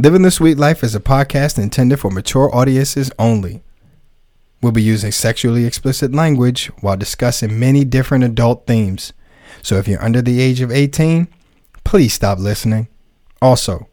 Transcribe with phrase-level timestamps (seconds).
[0.00, 3.64] Living the Sweet Life is a podcast intended for mature audiences only.
[4.62, 9.12] We'll be using sexually explicit language while discussing many different adult themes.
[9.60, 11.26] So if you're under the age of 18,
[11.82, 12.86] please stop listening.
[13.42, 13.88] Also,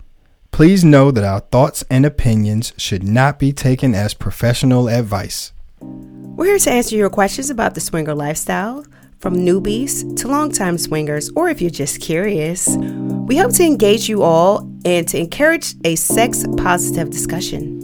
[0.51, 5.53] please know that our thoughts and opinions should not be taken as professional advice.
[5.81, 8.85] We're here to answer your questions about the swinger lifestyle,
[9.25, 12.77] from newbies to longtime swingers, or if you're just curious.
[12.77, 17.81] We hope to engage you all and to encourage a sex positive discussion.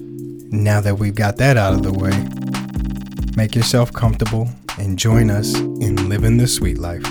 [0.51, 2.11] Now that we've got that out of the way,
[3.35, 7.01] make yourself comfortable and join us in living the sweet life.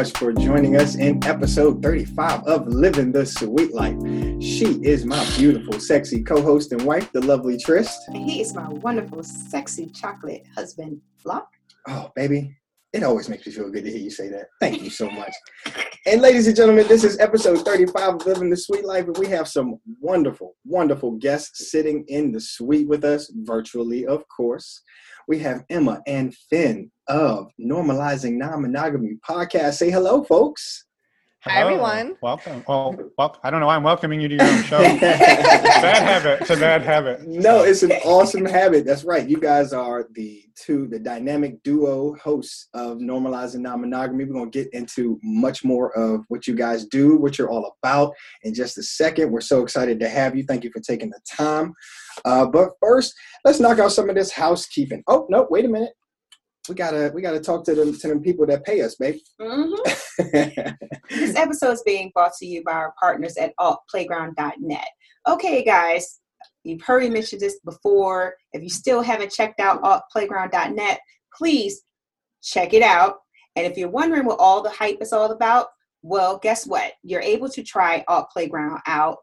[0.00, 3.98] Much for joining us in episode 35 of Living the Sweet Life.
[4.40, 8.00] She is my beautiful, sexy co host and wife, the lovely Trist.
[8.10, 11.48] He is my wonderful, sexy chocolate husband, Flock.
[11.86, 12.56] Oh, baby,
[12.94, 14.46] it always makes me feel good to hear you say that.
[14.58, 15.34] Thank you so much.
[16.06, 19.26] and ladies and gentlemen, this is episode 35 of Living the Sweet Life, and we
[19.26, 24.80] have some wonderful, wonderful guests sitting in the suite with us, virtually, of course.
[25.30, 29.74] We have Emma and Finn of Normalizing Non-Monogamy podcast.
[29.74, 30.86] Say hello, folks.
[31.44, 32.16] Hi, everyone.
[32.20, 32.64] Welcome.
[32.66, 33.68] Well, well, I don't know.
[33.68, 34.78] why I'm welcoming you to your own show.
[35.00, 36.40] bad habit.
[36.40, 37.28] It's a bad habit.
[37.28, 38.84] No, it's an awesome habit.
[38.84, 39.26] That's right.
[39.26, 44.24] You guys are the two, the dynamic duo hosts of Normalizing Non-Monogamy.
[44.24, 47.76] We're going to get into much more of what you guys do, what you're all
[47.82, 49.30] about in just a second.
[49.30, 50.42] We're so excited to have you.
[50.42, 51.72] Thank you for taking the time.
[52.24, 55.02] Uh, but first, let's knock out some of this housekeeping.
[55.06, 55.92] Oh, no, wait a minute.
[56.68, 59.16] We gotta we gotta talk to them to them people that pay us, babe.
[59.40, 59.72] hmm
[61.10, 64.86] This episode is being brought to you by our partners at altplayground.net.
[65.26, 66.20] Okay, guys,
[66.62, 68.34] you've heard me mention this before.
[68.52, 71.00] If you still haven't checked out altplayground.net,
[71.36, 71.82] please
[72.42, 73.16] check it out.
[73.56, 75.66] And if you're wondering what all the hype is all about,
[76.02, 76.92] well, guess what?
[77.02, 79.18] You're able to try Alt Playground out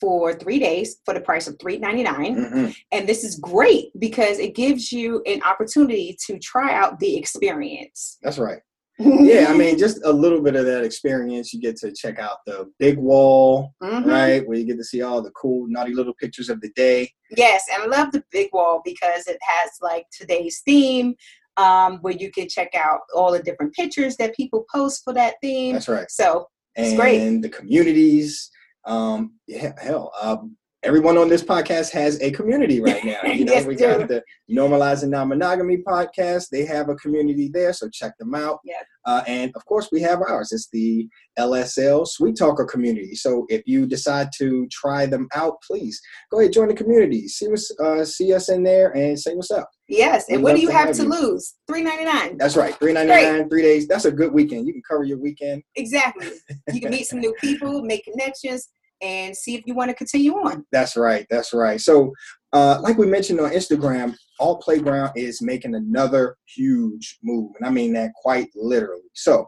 [0.00, 2.36] for three days for the price of $3.99.
[2.36, 2.76] Mhm.
[2.92, 8.18] And this is great because it gives you an opportunity to try out the experience.
[8.22, 8.60] That's right.
[8.98, 11.52] yeah, I mean, just a little bit of that experience.
[11.54, 14.04] You get to check out the big wall, Mhm.
[14.06, 14.46] right?
[14.46, 17.12] Where you get to see all the cool, naughty little pictures of the day.
[17.36, 21.14] Yes, and I love the big wall because it has like today's theme,
[21.56, 25.34] um, where you can check out all the different pictures that people post for that
[25.40, 25.74] theme.
[25.74, 26.10] That's right.
[26.10, 27.20] So And It's great.
[27.20, 28.50] And the communities.
[28.88, 33.18] Um, yeah, hell, um, everyone on this podcast has a community right now.
[33.26, 36.48] You know, Yes, we got the Normalizing Non-Monogamy podcast.
[36.50, 38.60] They have a community there, so check them out.
[38.64, 38.80] Yeah.
[39.04, 40.52] Uh, and of course, we have ours.
[40.52, 41.06] It's the
[41.38, 43.14] LSL Sweet Talker community.
[43.14, 46.00] So if you decide to try them out, please
[46.30, 47.26] go ahead join the community.
[47.28, 49.68] See us, uh, see us in there, and say what's up.
[49.88, 51.08] yes, and We'd what do you to have have to you.
[51.10, 51.54] lose?
[51.66, 52.36] Three ninety nine.
[52.38, 53.86] That's right, three ninety nine, three days.
[53.88, 54.66] That's a good weekend.
[54.66, 55.62] You can cover your weekend.
[55.76, 56.28] Exactly.
[56.72, 58.68] You can meet some new people, make connections,
[59.02, 60.64] and see if you want to continue on.
[60.72, 61.26] That's right.
[61.30, 61.80] That's right.
[61.80, 62.12] So,
[62.52, 67.70] uh, like we mentioned on Instagram, Alt Playground is making another huge move, and I
[67.70, 69.02] mean that quite literally.
[69.14, 69.46] So,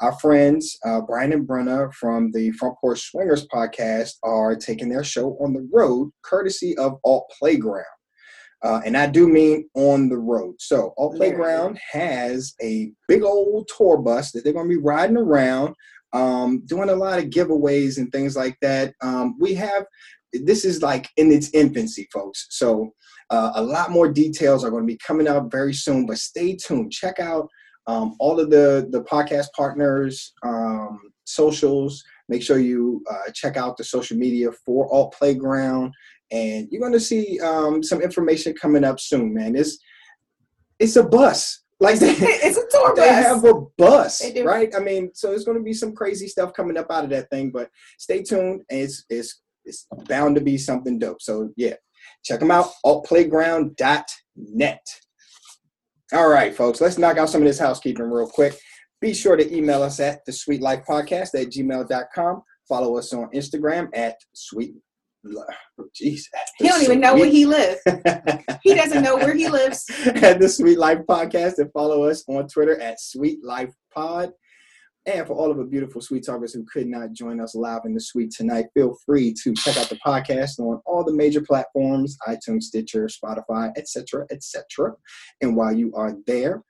[0.00, 5.04] our friends uh, Brian and Brenna from the Front Porch Swingers podcast are taking their
[5.04, 7.84] show on the road, courtesy of Alt Playground.
[8.62, 10.54] Uh, and I do mean on the road.
[10.58, 15.18] So, Alt Playground has a big old tour bus that they're going to be riding
[15.18, 15.74] around,
[16.14, 18.94] um, doing a lot of giveaways and things like that.
[19.02, 19.84] Um, we have
[20.32, 22.46] this is like in its infancy, folks.
[22.50, 22.92] So
[23.30, 26.06] uh, a lot more details are going to be coming out very soon.
[26.06, 26.92] But stay tuned.
[26.92, 27.48] Check out
[27.86, 32.02] um, all of the the podcast partners um, socials.
[32.28, 35.92] Make sure you uh, check out the social media for Alt Playground,
[36.30, 39.34] and you're going to see um, some information coming up soon.
[39.34, 39.78] Man, it's
[40.78, 41.63] it's a bus.
[41.84, 43.24] Like they, it's a tour they bus.
[43.24, 44.74] have a bus, right?
[44.74, 47.28] I mean, so there's going to be some crazy stuff coming up out of that
[47.30, 48.62] thing, but stay tuned.
[48.68, 51.22] It's it's it's bound to be something dope.
[51.22, 51.74] So yeah,
[52.24, 52.70] check them out.
[52.84, 54.86] Altplayground.net.
[56.12, 58.56] All right, folks, let's knock out some of this housekeeping real quick.
[59.00, 62.42] Be sure to email us at the Sweet Life Podcast at gmail.com.
[62.68, 64.74] Follow us on Instagram at Sweet.
[65.24, 66.22] Jeez,
[66.58, 67.80] he don't even know where he lives.
[68.62, 69.84] He doesn't know where he lives.
[70.06, 74.32] at the Sweet Life Podcast and follow us on Twitter at Sweet Life Pod.
[75.06, 77.92] And for all of the beautiful sweet talkers who could not join us live in
[77.92, 82.16] the suite tonight, feel free to check out the podcast on all the major platforms,
[82.26, 84.92] iTunes, Stitcher, Spotify, etc., etc.
[85.42, 86.62] And while you are there,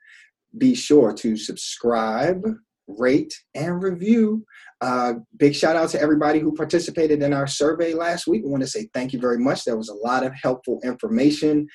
[0.59, 2.45] be sure to subscribe,
[2.87, 4.45] rate, and review.
[4.81, 8.43] Uh, big shout out to everybody who participated in our survey last week.
[8.45, 9.65] I want to say thank you very much.
[9.65, 11.67] There was a lot of helpful information.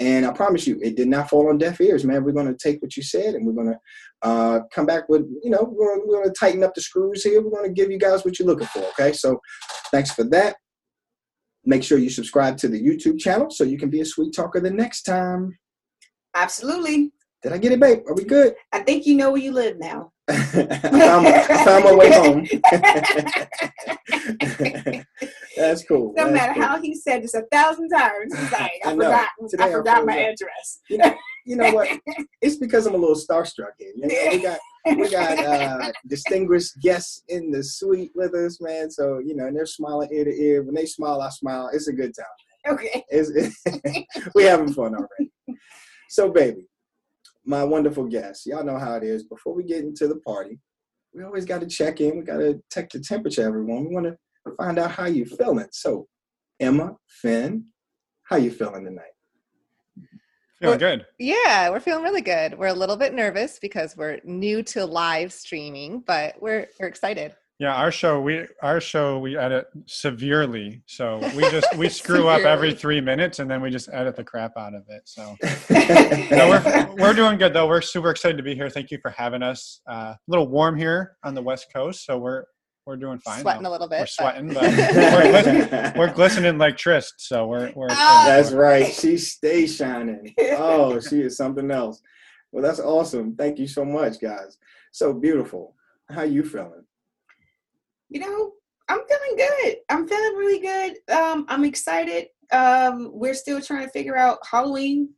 [0.00, 2.24] And I promise you, it did not fall on deaf ears, man.
[2.24, 3.78] We're going to take what you said and we're going to
[4.28, 7.42] uh, come back with, you know, we're, we're going to tighten up the screws here.
[7.42, 8.84] We're going to give you guys what you're looking for.
[8.98, 9.12] Okay.
[9.12, 9.38] So
[9.90, 10.56] thanks for that.
[11.64, 14.60] Make sure you subscribe to the YouTube channel so you can be a sweet talker
[14.60, 15.56] the next time.
[16.34, 17.12] Absolutely.
[17.42, 18.00] Did I get it, babe?
[18.06, 18.54] Are we good?
[18.72, 20.11] I think you know where you live now.
[20.28, 22.46] I, found my, found my way home.
[25.56, 26.12] That's cool.
[26.16, 26.62] No That's matter cool.
[26.62, 29.72] how he said this a thousand times, he's like, I, I forgot, Today I I
[29.72, 30.18] forgot my up.
[30.32, 30.80] address.
[30.88, 31.14] You know,
[31.44, 31.88] you know what?
[32.40, 33.92] It's because I'm a little starstruck here.
[33.94, 34.58] You know, we got
[34.96, 38.90] we got uh, distinguished guests in the suite with us, man.
[38.90, 40.62] So you know, and they're smiling ear to ear.
[40.62, 41.70] When they smile, I smile.
[41.72, 42.74] It's a good time.
[42.74, 43.04] Okay.
[43.10, 43.30] It's,
[44.34, 45.30] we having fun already.
[46.08, 46.66] So, baby,
[47.44, 49.24] my wonderful guests, y'all know how it is.
[49.24, 50.58] Before we get into the party,
[51.14, 52.18] we always got to check in.
[52.18, 53.88] We got to check the temperature, everyone.
[53.88, 54.16] We want to
[54.56, 55.68] find out how you feeling.
[55.72, 56.06] So,
[56.60, 57.66] Emma, Finn,
[58.24, 59.12] how you feeling tonight?
[60.60, 61.06] Feeling good.
[61.18, 62.56] Yeah, we're feeling really good.
[62.56, 67.34] We're a little bit nervous because we're new to live streaming, but we're we're excited.
[67.62, 72.42] Yeah, our show we our show we edit severely, so we just we screw up
[72.42, 75.02] every three minutes and then we just edit the crap out of it.
[75.04, 75.36] So
[75.70, 77.68] no, we're we're doing good though.
[77.68, 78.68] We're super excited to be here.
[78.68, 79.80] Thank you for having us.
[79.88, 82.46] Uh, a little warm here on the West Coast, so we're
[82.84, 83.42] we're doing fine.
[83.42, 83.68] Sweating though.
[83.68, 84.00] a little bit.
[84.00, 87.86] We're sweating, but we're, glisten- we're glistening like Trist, so we're we're.
[87.92, 88.24] Ah.
[88.26, 88.92] That's right.
[88.92, 90.34] She stays shining.
[90.58, 92.02] Oh, she is something else.
[92.50, 93.36] Well, that's awesome.
[93.36, 94.58] Thank you so much, guys.
[94.90, 95.76] So beautiful.
[96.10, 96.82] How you feeling?
[98.12, 98.52] You know,
[98.88, 99.76] I'm feeling good.
[99.88, 100.96] I'm feeling really good.
[101.14, 102.26] Um, I'm excited.
[102.52, 105.08] Um, we're still trying to figure out Halloween.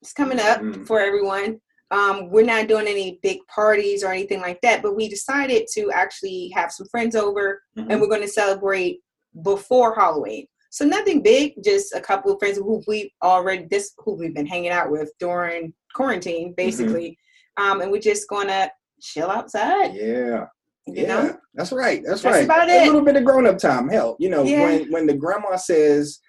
[0.00, 0.86] It's coming up Mhm.
[0.86, 1.60] for everyone.
[1.90, 5.90] Um, we're not doing any big parties or anything like that, but we decided to
[5.92, 9.00] actually have some friends over and we're going to celebrate
[9.42, 10.46] before Halloween.
[10.70, 14.46] So nothing big, just a couple of friends who we already this who we've been
[14.46, 17.16] hanging out with during quarantine, basically.
[17.56, 18.70] Um, and we're just gonna
[19.00, 19.94] chill outside.
[19.94, 20.46] Yeah.
[20.86, 22.02] You yeah, know, that's right.
[22.04, 22.44] That's, That's right.
[22.44, 23.88] about A little bit of grown up time.
[23.88, 24.64] Hell, you know, Yeah.
[24.64, 26.20] when when the grandma says,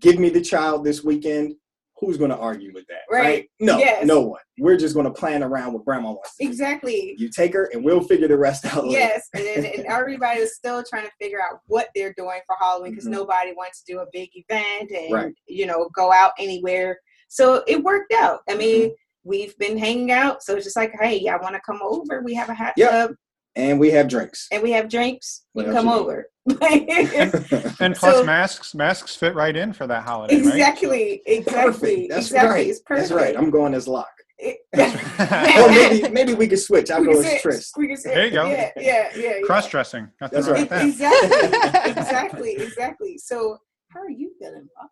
[0.00, 1.54] "Give me the child this weekend,"
[1.98, 3.02] who's going to argue with that?
[3.08, 3.48] Right.
[3.60, 4.04] No, Yes.
[4.04, 4.40] no one.
[4.58, 6.34] We're just going to plan around what grandma wants.
[6.40, 7.14] exactly.
[7.18, 8.84] You take her, and we'll figure the rest out.
[8.84, 8.98] later.
[8.98, 12.90] Yes, and, and, everybody is still trying to figure out what they're doing for Halloween
[12.92, 13.12] because Mhm.
[13.12, 15.34] nobody wants to do a big event and Right.
[15.46, 16.98] you know go out anywhere.
[17.28, 18.40] So it worked out.
[18.48, 18.94] I mean, Mm-hmm.
[19.30, 22.22] we've been hanging out, so it's just like, hey, I want to come over.
[22.22, 22.90] We have a hot Yep.
[22.90, 23.14] tub
[23.56, 24.48] And we have drinks.
[24.50, 25.44] and we have drinks.
[25.54, 26.26] You What can come you over.
[27.80, 30.46] And plus So- masks masks fit right in for that holiday, right?
[30.46, 32.50] exactly, exactly, That's exactly.
[32.50, 32.66] right.
[32.68, 33.08] It's perfect.
[33.10, 33.36] That's right.
[33.36, 34.08] I'm going as Locke.
[34.38, 36.90] It- or maybe maybe we could switch.
[36.90, 37.74] I'll go can as sit- Trist.
[37.78, 38.46] we can sit- There you go.
[38.48, 39.22] Yeah, yeah, yeah.
[39.36, 39.40] yeah.
[39.46, 40.08] Cross dressing.
[40.20, 40.68] Nothing That's right.
[40.68, 40.84] that.
[40.84, 43.18] Exactly, exactly, exactly.
[43.18, 43.56] So,
[43.90, 44.68] how are you feeling?
[44.76, 44.90] Bob?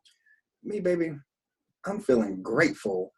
[0.64, 1.12] Me, baby,
[1.84, 3.12] I'm feeling grateful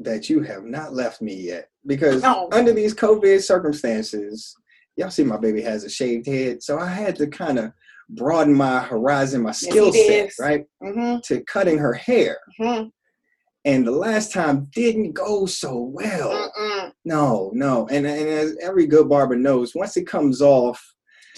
[0.00, 1.68] that you have not left me yet.
[1.86, 2.48] Because No.
[2.52, 4.54] under these COVID circumstances,
[4.96, 6.62] y'all see my baby has a shaved head.
[6.62, 7.72] So I had to kind of
[8.08, 10.64] broaden my horizon, my skill set, right?
[10.82, 11.18] Mm-hmm.
[11.24, 12.38] To cutting her hair.
[12.60, 12.88] mm-hmm.
[13.64, 16.50] And the last time didn't go so well.
[16.56, 16.92] Mm-mm.
[17.04, 17.88] No, no.
[17.88, 20.80] And, and as every good barber knows, once it comes off,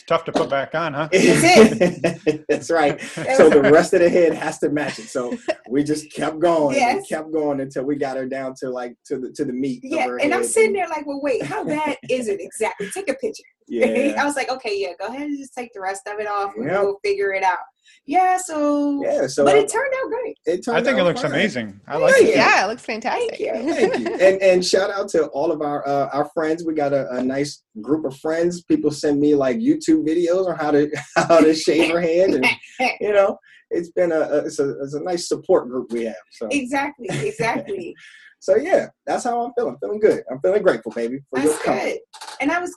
[0.08, 1.08] tough to put back on, huh?
[2.48, 3.00] That's right.
[3.38, 5.08] So the rest of the head has to match it.
[5.08, 5.36] So
[5.68, 7.08] we just kept going, and Yes.
[7.08, 9.80] kept going until we got her down to like to the to the meat.
[9.82, 12.88] Yeah, her and I'm sitting there like, well, wait, how bad is it exactly?
[12.90, 13.44] Take a picture.
[13.70, 14.14] Yeah.
[14.18, 16.54] I was like, okay, yeah, go ahead and just take the rest of it off.
[16.56, 16.82] and Yep.
[16.84, 17.58] We'll figure it out.
[18.06, 19.26] Yeah, so, yeah.
[19.26, 20.36] So but it turned out great.
[20.46, 21.30] it turned I think it looks fine.
[21.32, 21.80] amazing.
[21.86, 22.36] I Yeah, like it.
[22.36, 23.36] yeah, it looks fantastic.
[23.36, 23.74] Thank you.
[23.74, 24.14] Thank you.
[24.26, 26.64] And and shout out to all of our uh, our friends.
[26.64, 28.62] We got a, a nice group of friends.
[28.64, 32.46] People send me like YouTube videos on how to how to shave her head, and
[33.00, 33.38] you know,
[33.70, 36.16] it's been a, a it's a it's a nice support group we have.
[36.30, 37.94] So exactly, exactly.
[38.40, 39.76] So yeah, that's how I'm feeling.
[39.80, 40.22] Feeling good.
[40.30, 41.90] I'm feeling grateful, baby, for your That's company.
[41.90, 41.98] good.
[42.40, 42.76] And I was.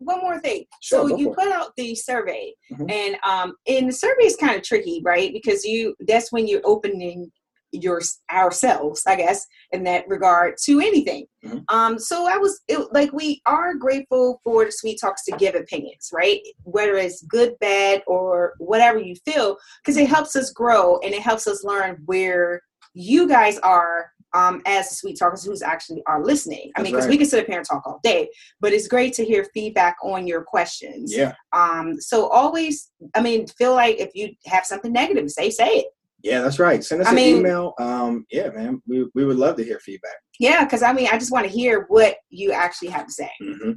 [0.00, 0.64] One more thing.
[0.82, 1.36] Sure, so you for it.
[1.44, 2.90] put out the survey, Mhm.
[2.90, 5.32] and um, and the survey is kind of tricky, right?
[5.32, 7.30] Because you that's when you're opening
[7.72, 8.00] your
[8.32, 11.26] ourselves, I guess, in that regard to anything.
[11.44, 11.64] Mhm.
[11.68, 15.54] Um, so I was it, like, we are grateful for the Sweet Talks to give
[15.54, 16.40] opinions, right?
[16.62, 21.20] Whether it's good, bad, or whatever you feel, because it helps us grow and it
[21.22, 22.62] helps us learn where
[22.94, 26.70] you guys are um, as sweet talkers who's actually are listening.
[26.76, 27.10] I That's mean, because right.
[27.10, 28.28] we can sit up here and talk all day,
[28.60, 31.14] but it's great to hear feedback on your questions.
[31.16, 31.32] Yeah.
[31.52, 35.86] Um, so always, I mean, feel like if you have something negative say, say it.
[36.22, 36.82] Yeah, that's right.
[36.84, 37.72] Send us I an mean- email.
[37.78, 38.82] Um, yeah, man.
[38.86, 40.16] We, we would love to hear feedback.
[40.38, 43.30] Yeah, because I mean, I just want to hear what you actually have to say.
[43.40, 43.72] hmm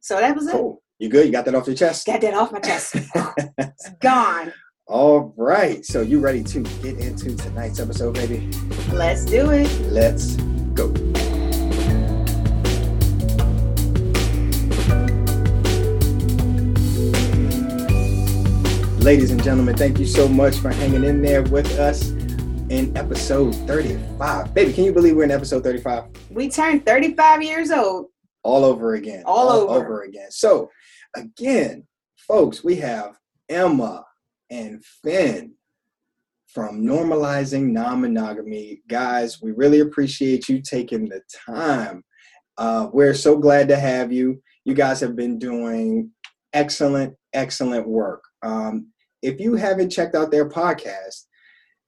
[0.00, 0.52] So that was it.
[0.52, 0.82] Cool.
[0.98, 1.26] You good?
[1.26, 2.06] You got that off your chest?
[2.06, 2.94] Got that off my chest.
[3.58, 4.52] it's gone.
[4.90, 5.86] All right.
[5.86, 8.50] So you ready to get into tonight's episode, baby?
[8.90, 9.70] Let's do it.
[9.82, 10.34] Let's
[10.74, 10.86] go.
[18.98, 23.54] Ladies and gentlemen, thank you so much for hanging in there with us in episode
[23.68, 24.52] 35.
[24.52, 26.06] Baby, can you believe we're in episode 35?
[26.30, 28.06] We turned 35 years old.
[28.42, 29.22] All over again.
[29.24, 30.02] All over.
[30.02, 30.32] again.
[30.32, 30.68] So,
[31.14, 33.16] again, folks, we have
[33.48, 34.04] Emma
[34.50, 35.54] and Finn
[36.48, 38.82] from Normalizing Non Monogamy.
[38.88, 42.02] Guys, we really appreciate you taking the time.
[42.58, 44.42] Uh, we're so glad to have you.
[44.64, 46.10] You guys have been doing
[46.52, 48.24] excellent, excellent work.
[48.42, 48.88] Um,
[49.22, 51.26] if you haven't checked out their podcast,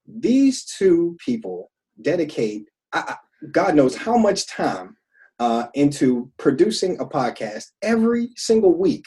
[0.06, 3.16] these two people dedicate, I,
[3.50, 4.96] God knows how much time
[5.40, 9.06] uh, into producing a podcast every single week.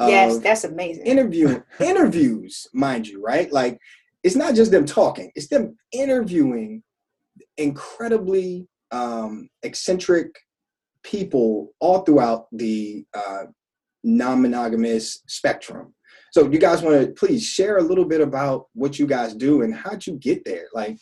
[0.00, 1.06] Yes, that's amazing.
[1.06, 3.52] interview interviews, mind you, right?
[3.52, 3.78] Like
[4.22, 6.82] it's not just them talking; it's them interviewing
[7.56, 10.34] incredibly um, eccentric
[11.02, 13.44] people all throughout the uh,
[14.02, 15.94] non-monogamous spectrum.
[16.32, 19.62] So, you guys want to please share a little bit about what you guys do
[19.62, 20.66] and how'd you get there?
[20.74, 20.98] Like,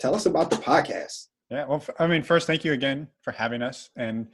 [0.00, 1.26] tell us about the podcast.
[1.50, 3.90] Yeah, well, I mean, first, thank you again for having us.
[3.96, 4.28] And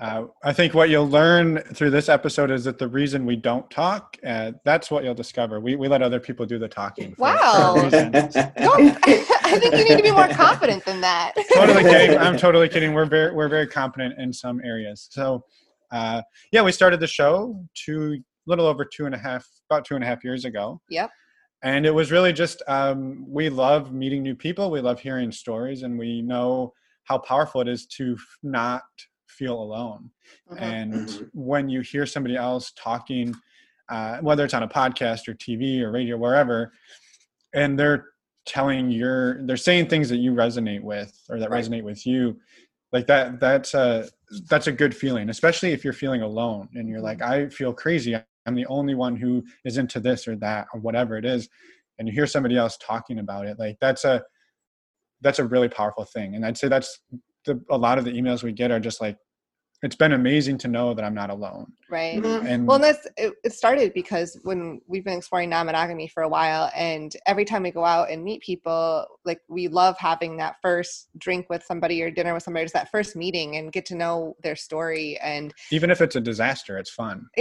[0.00, 3.70] uh, I think what you'll learn through this episode is that the reason we don't
[3.70, 5.60] talk, uh, that's what you'll discover.
[5.60, 7.14] We, we let other people do the talking.
[7.18, 7.74] Wow.
[7.76, 11.34] I think you need to be more confident than that.
[11.54, 12.16] totally kidding.
[12.16, 12.94] I'm totally kidding.
[12.94, 15.06] We're very, we're very competent in some areas.
[15.10, 15.44] So,
[15.92, 19.96] uh, yeah, we started the show two, little over two and a half, about two
[19.96, 20.80] and a half years ago.
[20.88, 21.10] Yep.
[21.62, 25.82] and it was really just um, we love meeting new people we love hearing stories
[25.82, 26.72] and we know
[27.04, 28.82] how powerful it is to not
[29.40, 30.02] feel alone.
[30.50, 30.56] Mhm.
[30.72, 33.26] and when you hear somebody else talking
[33.94, 36.58] uh, whether it's on a podcast or tv or radio wherever
[37.60, 38.02] and they're
[38.56, 41.64] telling your they're saying things that you resonate with or that Right.
[41.64, 42.22] resonate with you
[42.94, 43.88] like that that's a
[44.52, 48.12] that's a good feeling especially if you're feeling alone and you're like i feel crazy.
[48.46, 49.32] I'm the only one who
[49.68, 51.42] is into this or that or whatever it is.
[51.98, 54.14] And you hear somebody else talking about it like that's a
[55.24, 56.28] that's a really powerful thing.
[56.34, 56.90] And i'd say that's
[57.46, 59.16] the, a lot of the emails we get are just like
[59.82, 62.22] it's been amazing to know that i'm not alone Right.
[62.22, 62.46] Mhm.
[62.46, 66.28] and Well, and that's it, it started because when we've been exploring non-monogamy for a
[66.28, 70.54] while, and every time we go out and meet people, like we love having that
[70.62, 73.96] first drink with somebody or dinner with somebody, just that first meeting and get to
[73.96, 77.26] know their story and even if it's a disaster it's fun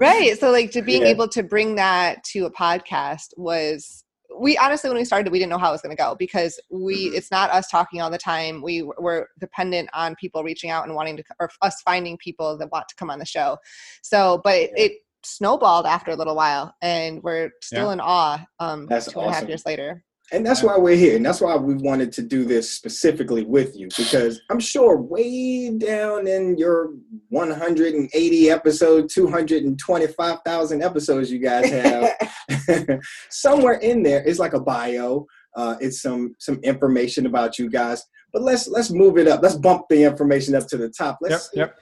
[0.00, 0.36] right.
[0.38, 1.08] So like to being Yeah.
[1.08, 4.04] able to bring that to a podcast was
[4.40, 6.58] we honestly when we started we didn't know how it was going to go because
[6.70, 7.14] we Mhm.
[7.14, 10.94] it's not us talking all the time we were dependent on people reaching out and
[10.94, 13.56] wanting to or us finding people that want to come on the show
[14.02, 14.92] so but it, it
[15.24, 17.92] snowballed after a little while and we're still Yeah.
[17.94, 19.48] in awe um That's two and a half awesome.
[19.48, 21.16] years later And that's why we're here.
[21.16, 25.70] And that's why we wanted to do this specifically with you because I'm sure way
[25.70, 26.92] down in your
[27.30, 35.26] 180 episode, 225,000 episodes you guys have, somewhere in there is like a bio.
[35.56, 38.04] Uh, it's some some information about you guys.
[38.32, 39.42] But let's let's move it up.
[39.42, 41.18] Let's bump the information up to the top.
[41.22, 41.74] yep Let's yep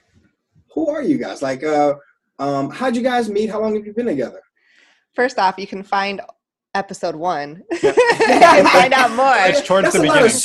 [0.73, 1.43] who are you guys?
[1.43, 1.95] Like uh
[2.38, 3.50] um how'd you guys meet?
[3.50, 4.41] How long have you been together?
[5.17, 6.21] first off you can find
[6.76, 10.37] episode one and find out more It's towards That's the a lot of beginning.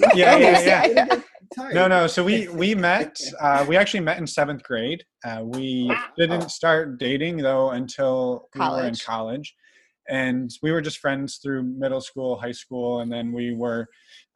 [0.00, 0.02] scrolling.
[0.14, 0.84] Yeah, yeah, yeah.
[0.84, 1.24] It'll get
[1.56, 1.74] tired.
[1.74, 2.06] No, no.
[2.06, 3.20] So we we met.
[3.40, 5.04] Uh, we actually met in seventh grade.
[5.24, 9.04] Uh, we didn't start dating though until we were in College.
[9.04, 9.54] college,
[10.08, 13.86] and we were just friends through middle school, high school, and then we were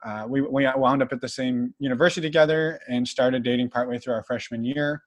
[0.04, 4.14] uh, we we wound up at the same university together and started dating partway through
[4.14, 5.02] our freshman year.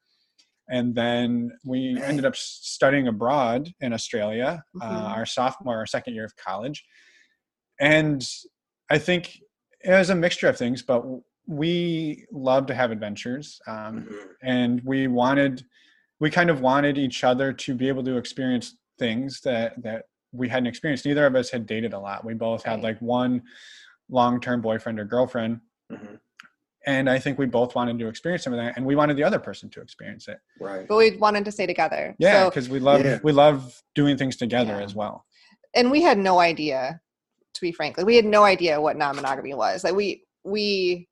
[0.70, 5.10] And then we ended up studying abroad in Australia, uh, Mhm.
[5.16, 6.84] our sophomore our second year of college.
[7.80, 8.28] And
[8.90, 9.40] I think
[9.82, 11.04] it was a mixture of things, but
[11.48, 14.30] we love to have adventures um, Mhm.
[14.42, 15.64] and we wanted
[16.20, 20.50] we kind of wanted each other to be able to experience things that that we
[20.50, 23.44] hadn't experienced neither of us had dated a lot we both had like one
[24.10, 25.60] long-term boyfriend or girlfriend
[25.92, 26.20] Mhm.
[26.86, 29.24] And i think we both wanted to experience some of that and we wanted the
[29.24, 30.88] other person to experience it Right.
[30.88, 33.20] but we wanted to stay together yeah so because we love Yeah.
[33.24, 34.84] we love doing things together Yeah.
[34.86, 35.25] as well
[35.74, 37.01] and we had no idea
[37.54, 37.98] to be frank.
[37.98, 39.84] Like we had no idea what non-monogamy was.
[39.84, 41.08] Like we we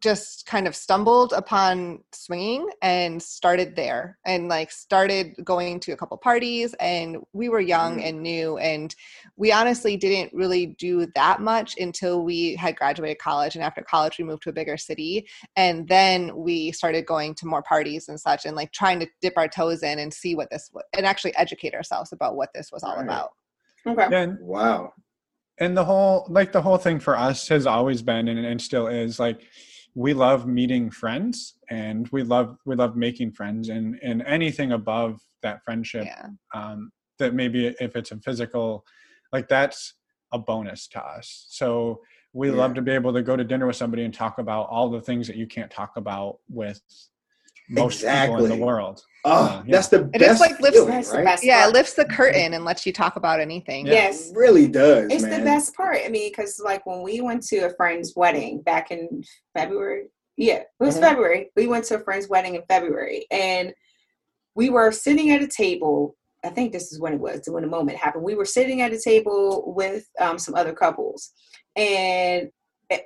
[0.00, 5.96] just kind of stumbled upon swinging and started there and like started going to a
[5.96, 8.08] couple parties and we were young Mhm.
[8.08, 8.94] and new and
[9.36, 14.18] we honestly didn't really do that much until we had graduated college and after college
[14.18, 15.26] we moved to a bigger city
[15.56, 19.34] and then we started going to more parties and such and like trying to dip
[19.36, 22.70] our toes in and see what this was and actually educate ourselves about what this
[22.72, 23.04] was all Right.
[23.04, 23.30] about
[23.86, 24.06] Okay.
[24.10, 24.92] Yeah, and, wow.
[25.58, 28.86] and the whole like the whole thing for us has always been and, and still
[28.86, 29.40] is like
[29.94, 35.20] we love meeting friends and we love we love making friends and and anything above
[35.42, 36.28] that friendship yeah.
[36.54, 38.84] um, that maybe if it's a physical
[39.32, 39.94] like that's
[40.32, 41.46] a bonus to us.
[41.48, 42.00] So
[42.32, 44.90] we love to be able to go to dinner with somebody and talk about all
[44.90, 46.80] the things that you can't talk about with
[47.68, 49.72] most people in the world Oh, Uh, yeah.
[49.72, 51.24] that's the It just, best like, lifts- feeling, That's the right?
[51.24, 51.74] best yeah it part.
[51.74, 53.92] lifts the curtain and lets you talk about anything Yeah.
[53.94, 54.30] Yes.
[54.30, 55.10] It really does.
[55.12, 55.40] It's man.
[55.40, 55.98] the best part.
[56.04, 59.22] I mean, because like when we went to a friend's wedding back in
[59.56, 60.04] February,
[60.36, 61.00] yeah, it was Mhm.
[61.00, 61.50] February.
[61.56, 63.74] We went to a friend's wedding in February, and
[64.54, 66.16] we were sitting at a table.
[66.44, 68.22] I think this is when it was when the moment happened.
[68.24, 71.32] We were sitting at a table with um, some other couples,
[71.74, 72.50] and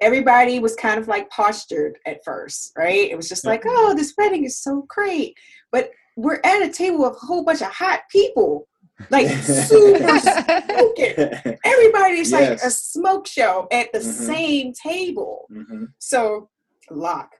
[0.01, 3.11] everybody was kind of like postured at first, right?
[3.11, 5.37] It was just like, "Oh, this wedding is so great,"
[5.71, 8.69] but we're at a table with a whole bunch of hot people,
[9.11, 14.27] like super smoking everybody's like a smoke show at the Mhm.
[14.27, 15.49] same table.
[15.51, 15.89] Mhm.
[15.99, 16.51] So,
[16.91, 17.33] Locke,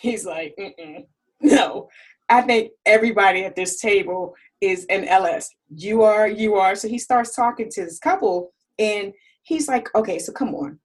[0.00, 1.06] he's like, Mm-mm,
[1.40, 1.88] no,
[2.28, 5.50] I think everybody at this table is an LS.
[5.76, 6.74] You are, you are.
[6.74, 10.80] So he starts talking to this couple, and he's like, okay, so come on.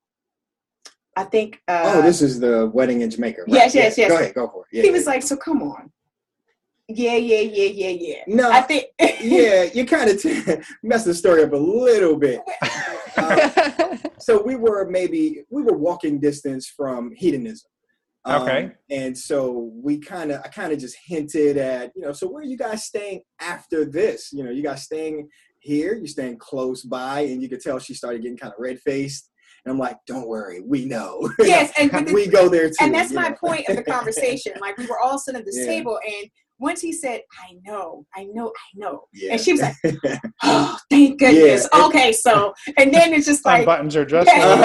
[1.19, 1.61] I think.
[1.67, 3.41] Uh, oh, this is the wedding in Jamaica.
[3.41, 3.49] Right?
[3.49, 4.09] Yes, yes, yes.
[4.09, 4.67] Go ahead, go for it.
[4.77, 5.09] Yeah, he was yeah.
[5.09, 5.91] like, so come on.
[6.87, 8.23] Yeah, yeah, yeah, yeah, yeah.
[8.27, 8.85] no, I think.
[9.21, 10.43] yeah, you kind of t-
[10.83, 12.39] messed the story up a little bit.
[13.17, 17.69] Uh, so we were maybe we were walking distance from hedonism.
[18.23, 18.71] Um, Okay.
[18.89, 22.41] And so we kind of, I kind of just hinted at, you know, so where
[22.41, 24.31] are you guys staying after this?
[24.31, 27.93] You know, you guys staying here, you're staying close by, and you could tell she
[27.93, 29.29] started getting kind of red faced.
[29.69, 31.31] And I'm like, don't worry, we know.
[31.41, 32.75] yes, and but the- we go there too.
[32.81, 33.35] and that's my know.
[33.35, 34.53] point of the conversation.
[34.59, 35.65] Like we were all sitting at this Yeah.
[35.67, 36.27] table, and
[36.57, 39.33] once he said, "I know, I know, I know," Yeah.
[39.33, 39.75] and she was like,
[40.43, 41.85] "Oh, thank goodness." Yeah.
[41.85, 44.55] okay, so and then it's just like, buttons are just Yeah.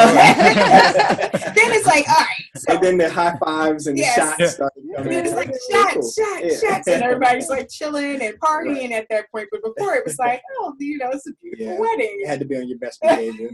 [1.55, 2.27] Then it's like, all right.
[2.57, 4.47] So and then the high fives and the shots Yeah.
[4.49, 6.03] started and then it's like shots, cool.
[6.25, 6.71] shots, Yeah.
[6.71, 9.49] shots, and everybody's like chilling and partying at that point.
[9.53, 11.79] But before it was like, oh, you know, it's a beautiful Yeah.
[11.81, 12.17] wedding.
[12.21, 13.51] You had to be on your best behavior.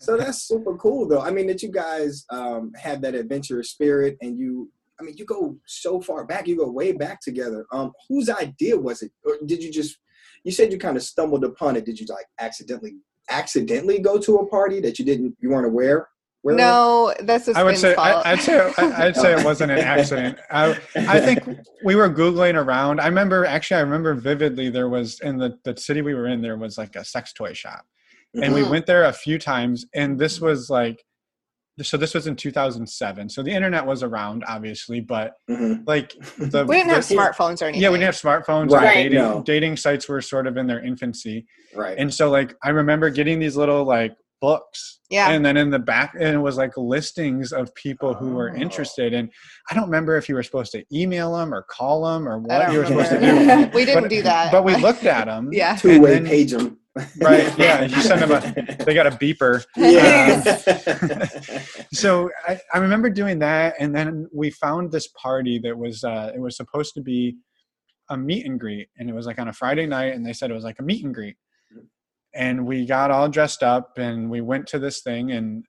[0.00, 1.20] So that's super cool, though.
[1.20, 5.24] I mean, that you guys um, have that adventurous spirit, and you, I mean, you
[5.24, 6.46] go so far back.
[6.46, 7.66] You go way back together.
[7.72, 9.98] Um, whose idea was it, or did you just?
[10.44, 11.84] You said you kind of stumbled upon it.
[11.84, 12.94] Did you like accidentally,
[13.28, 16.08] accidentally go to a party that you didn't, you weren't aware?
[16.42, 18.24] where no this is I would say fault.
[18.24, 20.38] I, I'd say I, I'd say it wasn't an accident.
[20.50, 21.42] I, I think
[21.84, 23.00] we were googling around.
[23.00, 26.40] I remember actually I remember vividly there was in the the city we were in
[26.40, 27.84] there was like a sex toy shop,
[28.34, 28.70] and we Mhm.
[28.70, 29.86] went there a few times.
[29.94, 31.02] And this was like,
[31.80, 33.28] so this was in 2007.
[33.28, 35.86] So the internet was around obviously, but Mhm.
[35.86, 38.70] like the we didn't have smartphones or anything Yeah, we didn't have smartphones.
[38.70, 39.42] Right, Or dating no.
[39.44, 41.96] dating sites were sort of in their infancy, Right.
[41.96, 45.30] and so like I remember getting these little like books Yeah.
[45.30, 48.60] and then in the back and it was like listings of people who were Oh.
[48.60, 49.30] interested and
[49.68, 52.38] i don't remember if you were supposed to email them or call them or I
[52.38, 53.70] what you were supposed to do remember.
[53.76, 56.52] we didn't But- do that but we looked at them yeah Two way and page
[56.52, 56.77] them.
[57.20, 60.42] Right yeah you send them a they got a beeper Yeah.
[61.92, 66.32] so I, I remember doing that and then we found this party that was uh
[66.34, 67.36] it was supposed to be
[68.10, 70.50] a meet and greet and it was like on a friday night and they said
[70.50, 71.36] it was like a meet and greet
[72.34, 75.64] and we got all dressed up and we went to this thing and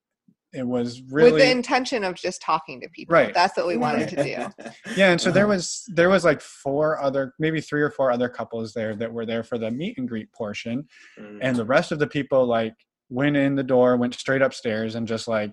[0.53, 3.33] it was really with the intention of just talking to people Right.
[3.33, 5.53] that's what we wanted to do yeah and so there Uh-huh.
[5.53, 9.25] was there was like four other maybe three or four other couples there that were
[9.25, 10.87] there for the meet and greet portion
[11.19, 11.39] Mm.
[11.41, 12.73] and the rest of the people like
[13.09, 15.51] went in the door went straight upstairs and just like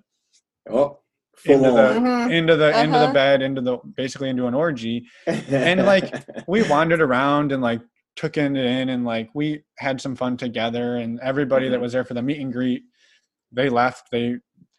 [0.71, 0.99] oh,
[1.37, 2.03] full into the on.
[2.03, 2.33] Mhm.
[2.33, 3.13] into the into the Uh-huh.
[3.13, 6.13] bed into the basically into an orgy and, like,
[6.49, 7.81] we wandered around and like
[8.17, 11.83] took it in and like we had some fun together and everybody that Mhm.
[11.83, 12.83] was there for the meet and greet
[13.53, 14.37] they left they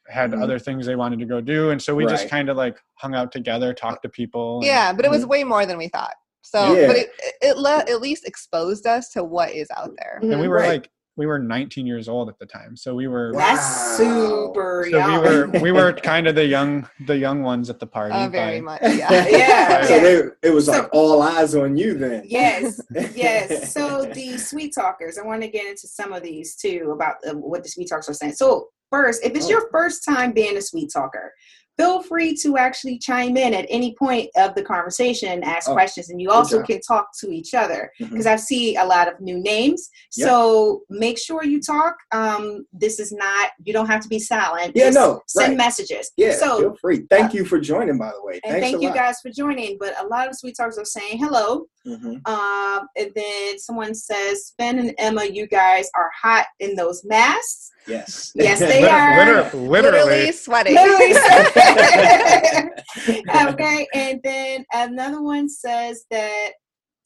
[0.09, 0.41] had Mhm.
[0.43, 3.13] other things they wanted to go do and so we just kind of like hung
[3.15, 6.15] out together talked to people and- yeah but it was way more than we thought
[6.41, 6.87] so Yeah.
[6.87, 7.09] but it
[7.41, 10.69] it le- at least exposed us to what is out there and we were Right.
[10.69, 13.31] like we were 19 years old at the time, so we were.
[13.33, 13.39] Wow.
[13.39, 15.13] That's super So young.
[15.13, 18.13] we were we were kind of the young the young ones at the party.
[18.15, 18.81] Oh, very but- much.
[18.95, 19.27] Yeah.
[19.27, 19.81] Yeah.
[19.81, 22.21] so they, it was So- like all eyes on you then.
[22.27, 22.79] Yes,
[23.15, 23.71] yes.
[23.73, 27.33] So the sweet talkers, I want to get into some of these too about uh,
[27.33, 28.33] what the sweet talkers are saying.
[28.33, 29.49] So first, if it's Oh.
[29.49, 31.33] your first time being a sweet talker,
[31.77, 35.73] feel free to actually chime in at any point of the conversation and ask Oh,
[35.73, 39.21] questions, and you also can talk to each other because I see a lot of
[39.21, 39.87] new names.
[40.15, 40.27] Yep.
[40.27, 41.95] So make sure you talk.
[42.11, 44.71] Um, this is not you don't have to be silent.
[44.75, 45.57] Yeah, Just no, send right.
[45.57, 46.09] messages.
[46.17, 47.05] Yeah, So feel free.
[47.11, 48.39] Thank you for joining, by the way.
[48.43, 48.95] and thank you lot.
[48.97, 49.77] guys for joining.
[49.79, 51.67] But a lot of sweet talkers are saying hello.
[51.85, 52.27] Mhm.
[52.27, 57.69] Um, and then someone says, Ben and Emma, you guys are hot in those masks.
[57.87, 58.31] Yes.
[58.35, 59.25] Yes, they are.
[59.25, 60.31] liter- Literally literally.
[60.31, 60.75] sweating.
[60.75, 61.13] Literally.
[63.53, 63.87] okay.
[63.93, 66.51] And then another one says that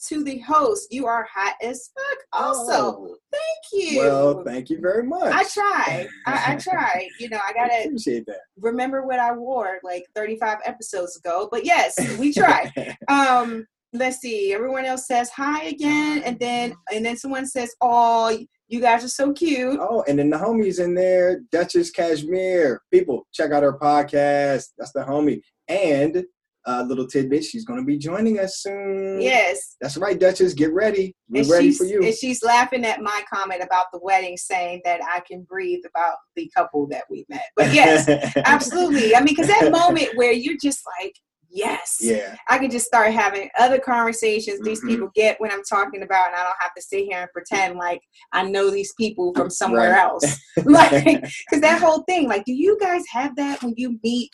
[0.08, 2.18] to the host, you are hot as fuck.
[2.34, 4.00] Also, Oh, thank you.
[4.00, 5.32] well, thank you very much.
[5.32, 6.08] I try.
[6.26, 7.08] I, I try.
[7.20, 8.40] You know, I gotta appreciate that.
[8.60, 11.48] remember what I wore like 35 episodes ago.
[11.52, 12.72] But yes, we try.
[13.10, 18.40] um let's see everyone else says hi again and then and then someone says oh
[18.72, 22.82] you guys are so cute Oh, and then the homies in there, Duchess Cashmere.
[22.92, 24.66] People, check out her podcast.
[24.78, 25.42] That's the homie.
[25.68, 26.24] And
[26.68, 29.20] uh, little tidbit, she's going to be joining us soon.
[29.20, 30.54] yes That's right, Duchess.
[30.54, 31.16] Get ready.
[31.28, 32.04] We're and ready for you.
[32.04, 36.18] and she's laughing at my comment about the wedding saying that i can breathe about
[36.36, 38.08] the couple that we met but yes
[38.46, 41.16] absolutely i mean because that moment where you're just like
[41.52, 42.36] yes yeah.
[42.50, 44.60] I can just start having other conversations.
[44.62, 44.88] These Mhm.
[44.88, 47.78] people get what I'm talking about, and I don't have to sit here and pretend
[47.78, 50.00] like I know these people from somewhere Right.
[50.02, 50.24] else.
[50.66, 54.30] like, because that whole thing, like, do you guys have that when you meet?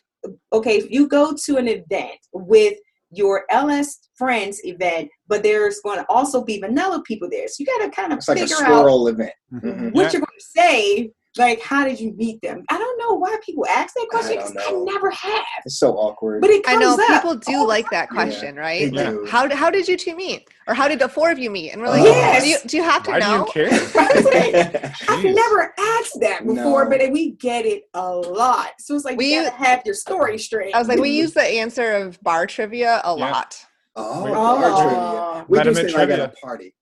[0.53, 2.77] Okay, if you go to an event with
[3.11, 7.65] your LS friends event, but there's going to also be vanilla people there, so you
[7.65, 9.31] got to kind of It's like a figure out event.
[9.53, 9.61] Mhm.
[9.61, 9.93] Mhm.
[9.93, 10.11] what Yeah.
[10.13, 11.11] you're going to say.
[11.37, 12.63] Like, how did you meet them?
[12.69, 14.83] I don't know why people ask that question because I, know.
[14.85, 16.41] never have, It's so awkward.
[16.41, 18.91] but it comes I comes know up people do like that Yeah, question, right?
[18.91, 19.25] they Like, do.
[19.29, 21.71] how how did you two meet, or how did the four of you meet?
[21.71, 22.43] And we're like, Yes.
[22.43, 23.45] do, you, do you have to Why do know?
[23.45, 23.67] you care?
[23.71, 26.89] I was like, I've never asked that before, No.
[26.97, 28.71] but we get it a lot.
[28.79, 30.73] So it's like We- you gotta have your story straight.
[30.75, 31.17] I was like, we mm-hmm.
[31.21, 33.31] use the answer of bar trivia a Yeah.
[33.31, 33.65] lot.
[33.95, 34.33] oh, Oh.
[34.33, 35.45] bar trivia.
[35.49, 36.73] We Let do 'em in it like at a party.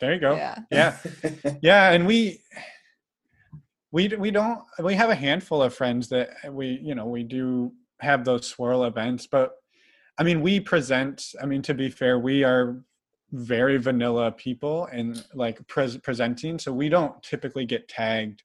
[0.00, 0.34] There you go.
[0.34, 0.58] Yeah.
[0.70, 0.96] Yeah.
[1.62, 2.40] yeah and we
[3.92, 7.72] we we don't we have a handful of friends that we you know we do
[8.00, 9.52] have those swirl events but
[10.18, 12.82] i mean we present i mean to be fair we are
[13.32, 18.42] very vanilla people and like pres presenting so we don't typically get tagged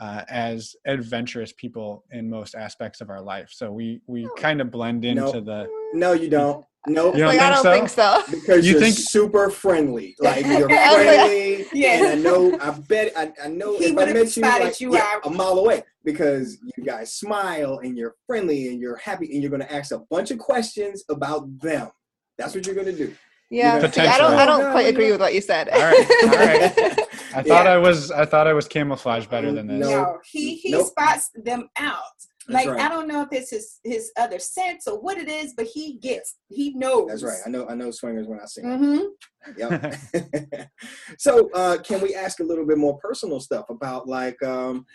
[0.00, 4.70] uh, as adventurous people in most aspects of our life so we we kind of
[4.70, 5.44] blend into Nope.
[5.44, 6.64] the no, you don't.
[6.86, 7.14] Nope.
[7.14, 8.22] Like, I don't think think so.
[8.30, 10.16] Because You you are think- super friendly.
[10.18, 11.66] Like you're I was like- friendly.
[11.72, 12.02] Yes.
[12.02, 14.80] And I know I bet I, I know He if I met you, spotted like,
[14.80, 15.26] you yeah, out.
[15.26, 19.50] a mile away because you guys smile and you're friendly and you're happy and you're
[19.50, 21.88] gonna ask a bunch of questions about them.
[22.36, 23.14] That's what you're gonna do.
[23.50, 24.32] Yeah, know, see, I don't.
[24.32, 24.72] I don't Potentially.
[24.72, 25.68] quite agree with what you said.
[25.68, 26.98] All right, all right.
[27.34, 27.72] i thought Yeah.
[27.72, 30.02] i was i thought i was camouflage better than this No.
[30.02, 30.86] no, he he Nope.
[30.88, 32.02] spots them out.
[32.48, 32.84] That's Like right.
[32.84, 35.98] I don't know if it's his his other sense or what it is, but he
[35.98, 37.08] gets he knows.
[37.08, 37.38] That's right.
[37.46, 39.08] I know I know swingers when I see them.
[39.56, 40.04] Mm-hmm.
[40.14, 40.68] Yep.
[41.18, 44.86] so uh, can we ask a little bit more personal stuff about like um,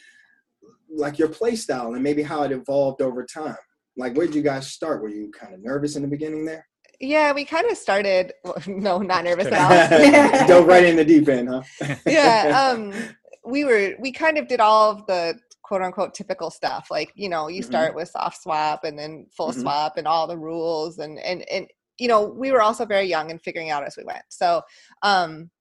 [0.89, 3.55] like your play style and maybe how it evolved over time?
[3.95, 5.01] Like where did you guys start?
[5.01, 6.67] Were you kind of nervous in the beginning there?
[6.99, 8.33] Yeah, we kind of started.
[8.43, 10.47] Well, no, not nervous at all.
[10.47, 11.61] Dove right in the deep end, huh?
[12.05, 12.91] yeah um
[13.45, 17.27] we were we kind of did all of the quote unquote typical stuff like you
[17.27, 17.65] know you Mhm.
[17.65, 19.61] start with soft swap and then full Mhm.
[19.61, 23.31] swap and all the rules and and and you know we were also very young
[23.31, 24.61] and figuring out as we went so
[25.03, 25.51] um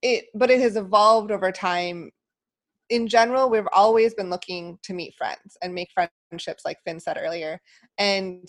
[0.00, 2.10] it but it has evolved over time
[2.88, 7.18] in general we've always been looking to meet friends and make friendships like finn said
[7.20, 7.60] earlier
[7.98, 8.48] and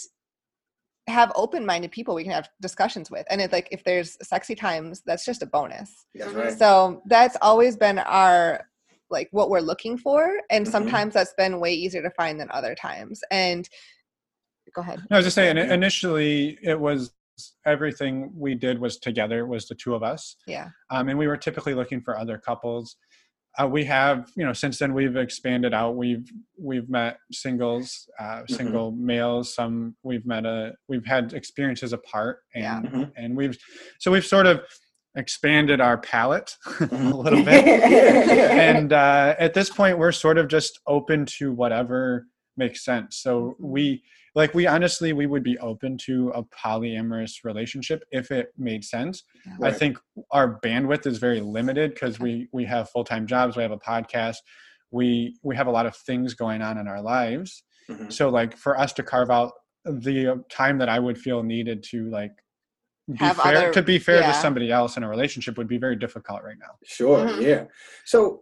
[1.08, 5.02] have open-minded people we can have discussions with and it's like if there's sexy times
[5.06, 6.58] that's just a bonus That's right.
[6.58, 8.70] so that's always been our
[9.14, 10.72] like what we're looking for and Mhm.
[10.72, 13.70] sometimes that's been way easier to find than other times and
[14.76, 15.58] go ahead No, I was just saying.
[15.58, 17.14] Initially, it was
[17.66, 19.40] everything we did was together.
[19.40, 22.38] It was the two of us, yeah um, and we were typically looking for other
[22.38, 22.98] couples.
[23.60, 25.96] Uh, we have, you know, since then we've expanded out.
[25.96, 26.28] We've
[26.60, 28.54] we've met singles, uh, Mm-hmm.
[28.56, 29.54] single males.
[29.54, 32.82] Some we've met a we've had experiences apart, and Yeah.
[32.92, 33.12] Mhm.
[33.16, 33.58] and we've
[34.00, 34.62] so we've sort of
[35.16, 37.14] expanded our palette a Mhm.
[37.24, 37.64] little bit.
[38.52, 43.18] And uh, at this point we're sort of just open to whatever makes sense.
[43.18, 44.04] So we
[44.36, 49.24] like we honestly we would be open to a polyamorous relationship if it made sense.
[49.62, 49.98] I think
[50.32, 54.38] our bandwidth is very limited because we we have full-time jobs we have a podcast
[54.92, 57.64] we we have a lot of things going on in our lives.
[57.90, 58.12] Mhm.
[58.14, 59.52] so like for us to carve out
[59.84, 62.32] the uh, time that i would feel needed to like
[63.18, 64.32] Have fair other- to be fair yeah.
[64.32, 67.42] to somebody else in a relationship would be very difficult right now Sure, Mhm.
[67.42, 67.66] yeah.
[68.06, 68.42] So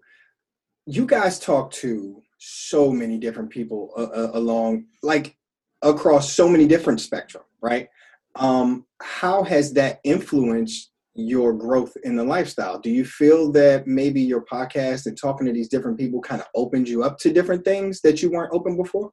[0.85, 5.35] you guys talk to so many different people uh, uh, along, like
[5.83, 7.87] across so many different spectrum, right?
[8.35, 12.79] Um, how has that influenced your growth in the lifestyle?
[12.79, 16.47] Do you feel that maybe your podcast and talking to these different people kind of
[16.55, 19.11] opened you up to different things that you weren't open before?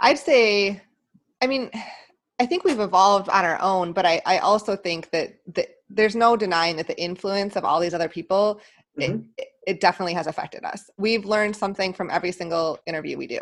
[0.00, 0.80] I'd say,
[1.40, 1.70] I mean,
[2.40, 6.16] I think we've evolved on our own, but I, I also think that, that there's
[6.16, 8.60] no denying that the influence of all these other people,
[8.98, 9.26] Mhm.
[9.36, 10.90] it, it definitely has affected us.
[10.96, 13.40] We've learned something from every single interview we do.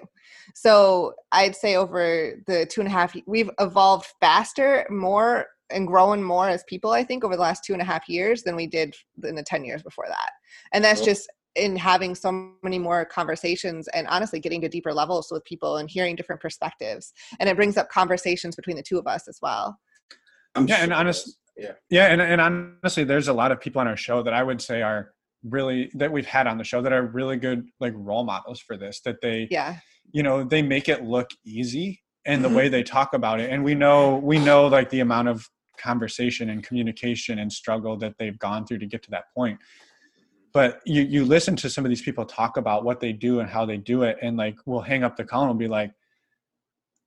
[0.54, 6.22] So I'd say over the two and a half, we've evolved faster, more and grown
[6.22, 8.66] more as people, I think, over the last two and a half years than we
[8.66, 10.30] did in the 10 years before that.
[10.72, 11.06] And that's Cool.
[11.06, 15.78] just in having so many more conversations and honestly getting to deeper levels with people
[15.78, 17.12] and hearing different perspectives.
[17.40, 19.78] And it brings up conversations between the two of us as well.
[20.54, 21.38] I'm Yeah, and sure it honest- does.
[21.56, 21.72] yeah.
[21.90, 24.60] Yeah, and, and honestly, there's a lot of people on our show that I would
[24.62, 25.12] say are
[25.44, 28.76] really that we've had on the show that are really good like role models for
[28.76, 29.00] this.
[29.04, 29.76] That they, Yeah.
[30.12, 32.54] you know, they make it look easy and the Mhm.
[32.56, 36.50] way they talk about it, and we know we know like the amount of conversation
[36.50, 39.58] and communication and struggle that they've gone through to get to that point.
[40.52, 43.48] But you you listen to some of these people talk about what they do and
[43.48, 45.92] how they do it, and like we'll hang up the call and be like,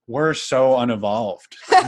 [0.08, 1.82] "We're so unevolved." We're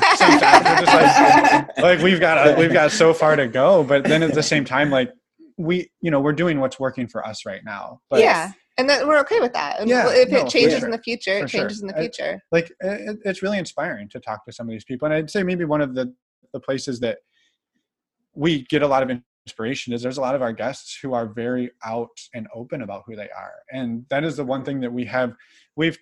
[0.86, 4.44] like, like we've got uh, we've got so far to go but then at the
[4.44, 5.12] same time like
[5.58, 8.52] we you know we're doing what's working for us right now but yeah.
[8.78, 9.80] And that we're okay with that.
[9.80, 10.86] And Yeah, if it changes sure.
[10.88, 11.60] in the future, For it sure.
[11.62, 12.42] changes in the I- future.
[12.52, 15.44] like it, it's really inspiring to talk to some of these people and i'd say
[15.44, 16.12] maybe one of the
[16.54, 17.20] the places that
[18.34, 19.10] we get a lot of
[19.53, 23.03] inspiration is there's a lot of our guests who are very out and open about
[23.06, 25.34] who they are and that is the one thing that we have
[25.75, 25.97] we've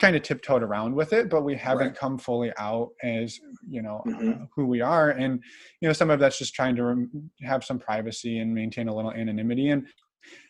[0.00, 1.96] kind of tiptoed around with it but we haven't Right.
[1.96, 4.48] come fully out as you know Mhm.
[4.54, 5.42] who we are and
[5.80, 8.94] you know some of that's just trying to rem- have some privacy and maintain a
[8.94, 9.86] little anonymity and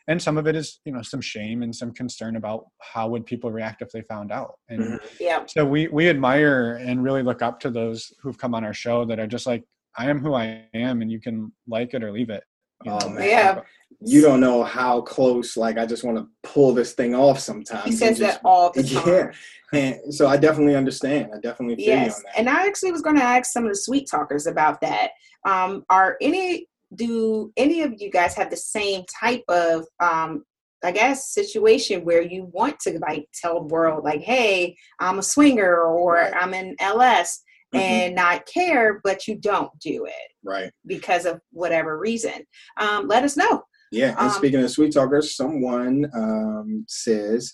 [0.06, 3.24] and some of it is you know some shame and some concern about how would
[3.24, 5.00] people react if they found out and Mhm.
[5.18, 5.44] Yeah.
[5.46, 9.06] so we we admire and really look up to those who've come on our show
[9.06, 9.64] that are just like
[9.96, 12.42] i am who i am and you can like it or leave it
[12.84, 13.60] you Oh man, Yeah.
[14.00, 15.56] you don't know how close.
[15.56, 17.84] Like I just want to pull this thing off sometimes.
[17.84, 19.30] He says just- that all the time.
[19.72, 21.30] Yeah, and so I definitely understand.
[21.32, 22.38] I definitely feel Yes, you on that.
[22.40, 25.10] and I actually was going to ask some of the sweet talkers about that.
[25.46, 30.44] Um, are any do any of you guys have the same type of um,
[30.82, 35.22] I guess situation where you want to like tell the world like, hey, I'm a
[35.22, 37.40] swinger or I'm an LS
[37.74, 37.80] Mhm.
[37.80, 40.70] and not care, but you don't do it right.
[40.86, 42.44] because of whatever reason.
[42.78, 43.64] Um, let us know.
[43.90, 47.52] Yeah, and Um, speaking of sweet talkers, someone um, says,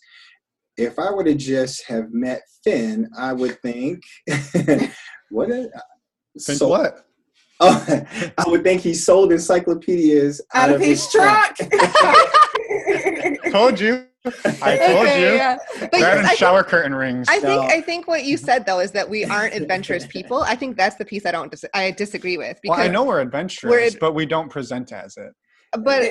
[0.76, 4.00] if I would have just have met Finn, I would think,
[5.30, 5.50] what?
[5.50, 5.68] Is,
[6.44, 7.04] Think so- what
[7.60, 7.84] Oh,
[8.38, 11.56] I would think he sold encyclopedias Out of his truck.
[13.50, 14.06] told you
[14.62, 15.56] i told Okay, you yeah.
[15.80, 17.68] But that yes, and I think- shower curtain rings I think No.
[17.68, 20.42] I think what you said though is that we aren't adventurous people.
[20.42, 23.04] I think that's the piece I don't dis- I disagree with because well i know
[23.04, 25.32] we're adventurous we're ad- but we don't present as it
[25.80, 26.02] but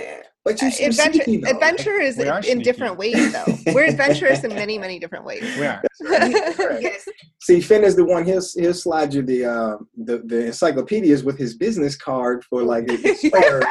[0.45, 2.61] but you seem adventure sneaky, adventure is We in sneaky.
[2.63, 3.45] different ways though.
[3.73, 5.41] We're adventurous in many many different ways.
[5.57, 7.07] we are yes.
[7.41, 8.25] See, Finn is the one.
[8.25, 12.89] He'll he'll slide you the uh, the the encyclades with his business card for like
[12.89, 13.63] his sweater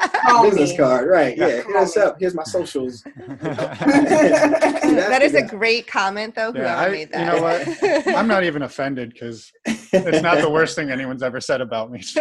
[0.42, 0.76] business me.
[0.76, 1.08] card.
[1.08, 1.36] Right?
[1.36, 1.48] Yeah.
[1.48, 1.62] Yeah.
[1.62, 2.16] Hit us up.
[2.18, 3.02] Here's my socials.
[3.40, 6.52] that is a great comment though.
[6.52, 7.20] Whoever I, made that.
[7.20, 8.06] You know what?
[8.16, 12.02] I'm not even offended because it's not the worst thing anyone's ever said about me
[12.02, 12.20] so.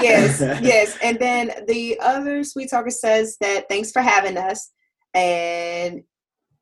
[0.00, 0.98] yes, yes.
[1.02, 4.70] And then the other sweet talker says that thanks for having us,
[5.14, 6.02] and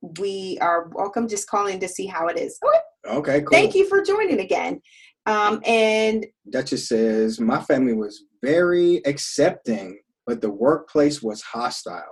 [0.03, 1.29] we are welcome.
[1.29, 2.59] Just calling to see how it is.
[2.65, 3.41] Okay, Okay.
[3.41, 3.49] Cool.
[3.51, 4.81] Thank you for joining again.
[5.27, 12.03] Um, and Duchess says, My family was very accepting, but the workplace was hostile.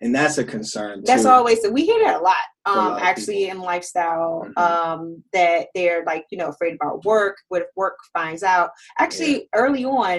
[0.00, 0.98] And that's a concern.
[0.98, 1.02] Too.
[1.06, 2.34] that's always we hear that a lot.
[2.66, 4.58] a Um, lot actually, in lifestyle, Mhm.
[4.60, 7.36] um, that they're like you know afraid about work.
[7.48, 8.70] What if work finds out?
[8.98, 10.18] Actually, early on,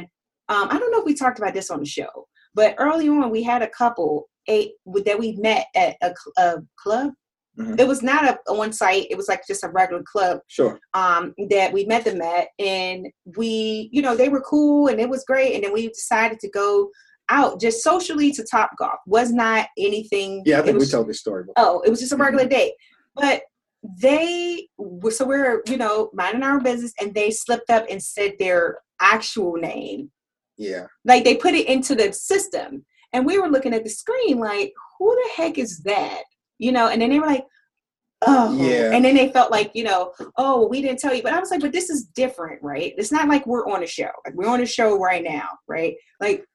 [0.49, 3.29] um, I don't know if we talked about this on the show, but early on
[3.29, 4.71] we had a couple eight
[5.05, 7.11] that we met at a, a club.
[7.59, 7.79] Mhm.
[7.79, 9.07] It was not a on site.
[9.09, 10.77] It was like just a regular club Sure.
[10.93, 15.07] um, that we met them at, and we, you know, they were cool and it
[15.09, 15.55] was great.
[15.55, 16.89] And then we decided to go
[17.29, 18.99] out just socially to Top Golf.
[19.07, 20.43] Was not anything.
[20.45, 21.53] Yeah, I think was, we told this story before.
[21.57, 22.73] Oh, it was just a regular date.
[23.15, 23.43] But
[24.01, 24.67] they
[25.11, 29.53] so we're you know minding our business and they slipped up and said their actual
[29.53, 30.09] name
[30.57, 30.87] Yeah.
[31.03, 34.73] like they put it into the system and we were looking at the screen like
[34.99, 36.23] who the heck is that?
[36.57, 37.45] You know and then they were like
[38.27, 38.55] oh.
[38.57, 38.91] Yeah.
[38.91, 41.23] and then they felt like you know oh we didn't tell you.
[41.23, 42.93] But i was like but this is different right?
[42.97, 44.09] It's not like we're on a show.
[44.25, 45.95] Like we're on a show right now right?
[46.19, 46.45] Like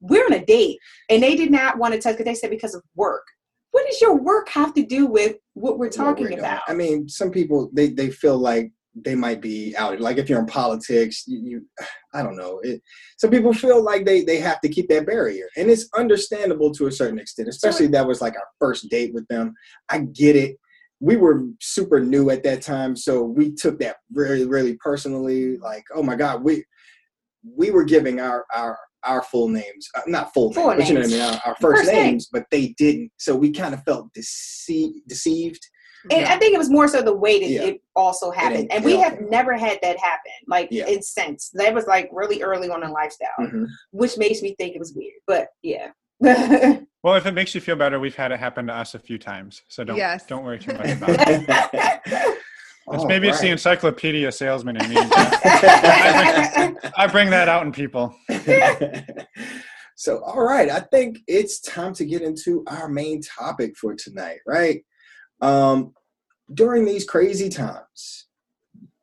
[0.00, 0.78] we're on a date.
[1.08, 3.24] And they did not want to touch because they said because of work.
[3.70, 6.62] What does your work have to do with what we're what talking we're about?
[6.68, 8.72] I mean, some people they they feel like
[9.04, 10.00] they might be out.
[10.00, 11.66] Like if you're in politics, you, you
[12.14, 12.60] I don't know.
[12.62, 12.82] It,
[13.18, 16.86] some people feel like they they have to keep that barrier, and it's understandable to
[16.86, 17.48] a certain extent.
[17.48, 19.54] Especially that was like our first date with them.
[19.88, 20.56] I get it.
[21.00, 25.56] We were super new at that time, so we took that really really personally.
[25.58, 26.64] Like, oh my god, we
[27.56, 30.94] we were giving our our our full names, uh, not full, Full names, but you
[30.94, 32.04] know what I mean, our, our first, First name.
[32.04, 33.12] names, but they didn't.
[33.16, 35.64] So we kind of felt dece- deceived.
[36.10, 37.62] And I think it was more so the way that Yeah.
[37.62, 38.60] it also happened.
[38.60, 40.86] ain't- And we have came never had that happen, like Yeah.
[40.86, 41.50] in since.
[41.54, 43.66] That was like really early on in lifestyle, Mhm.
[43.90, 45.20] which makes me think it was weird.
[45.26, 45.88] But yeah.
[47.04, 49.18] Well, if it makes you feel better, we've had it happen to us a few
[49.18, 50.26] times, so don't Yes.
[50.26, 52.38] don't worry too much about it.
[52.90, 54.96] It's, maybe it's the encyclopedia salesman in me.
[56.96, 58.14] I bring that out in people.
[59.94, 64.38] so, all right, I think it's time to get into our main topic for tonight,
[64.46, 64.82] right?
[65.40, 65.94] Um,
[66.54, 68.26] during these crazy times,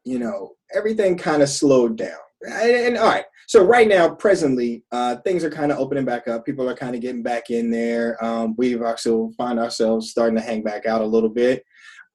[0.03, 2.17] you know, everything kind of slowed down.
[2.41, 6.27] And, and, all right, so right now, presently, uh, things are kind of opening back
[6.27, 6.45] up.
[6.45, 8.23] People are kind of getting back in there.
[8.23, 11.63] Um, we've also find ourselves starting to hang back out a little bit.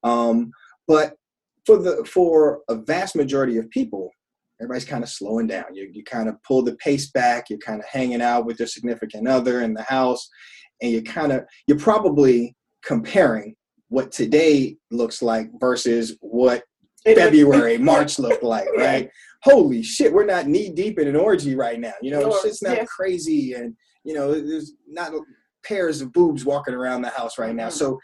[0.03, 0.51] Um,
[0.87, 1.15] but
[1.65, 4.09] for the for a vast majority of people,
[4.59, 5.65] everybody's kind of slowing down.
[5.73, 7.49] You you kind of pull the pace back.
[7.49, 10.27] You're kind of hanging out with your significant other in the house,
[10.81, 13.55] and you're kind of you're probably comparing
[13.91, 16.63] what today looks like versus what
[17.03, 19.09] February, March looked like, right?
[19.43, 21.91] Holy shit, we're not knee deep in an orgy right now.
[22.01, 22.85] You know, Lord, shit's not yeah.
[22.85, 23.75] crazy, and
[24.05, 25.11] you know, there's not
[25.65, 27.67] pairs of boobs walking around the house right now.
[27.67, 27.73] Mhm.
[27.73, 27.99] So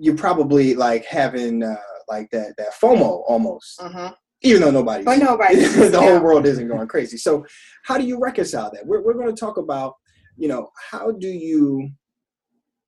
[0.00, 1.76] you're probably like having uh,
[2.08, 4.12] like that that FOMO almost, Mhm.
[4.42, 5.54] even though nobody's But nobody.
[5.90, 7.18] the whole world isn't going crazy.
[7.18, 7.44] So
[7.84, 8.84] how do you reconcile that?
[8.84, 9.94] We're we're going to talk about,
[10.36, 11.88] you know, how do you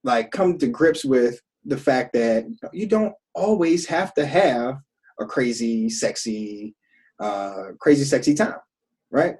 [0.02, 4.78] like come to grips with the fact that you don't always have to have
[5.20, 6.74] a crazy, sexy,
[7.20, 8.56] uh, crazy, sexy time,
[9.10, 9.36] right?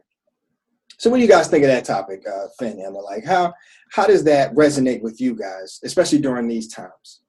[0.99, 2.81] So, what do you guys think of that topic, uh, Finn?
[2.81, 2.99] Emma?
[2.99, 3.53] Like, how
[3.91, 7.21] how does that resonate with you guys, especially during these times?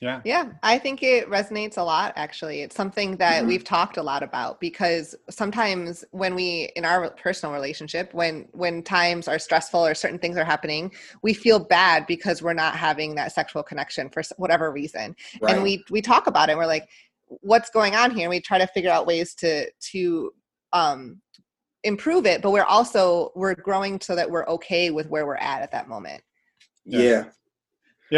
[0.00, 0.20] Yeah.
[0.24, 2.60] Yeah, I think it resonates a lot actually.
[2.60, 3.46] It's something that Mhm.
[3.46, 8.82] we've talked a lot about because sometimes when we in our personal relationship when when
[8.82, 13.14] times are stressful or certain things are happening, we feel bad because we're not having
[13.14, 15.16] that sexual connection for whatever reason.
[15.40, 15.54] Right.
[15.54, 16.56] And we we talk about it.
[16.58, 16.88] We're like
[17.28, 18.24] what's going on here?
[18.24, 20.32] And we try to figure out ways to to
[20.74, 21.22] um
[21.84, 25.62] improve it, but we're also we're growing so that we're okay with where we're at
[25.62, 26.22] at that moment.
[26.84, 27.00] yeah.
[27.00, 27.24] Yeah,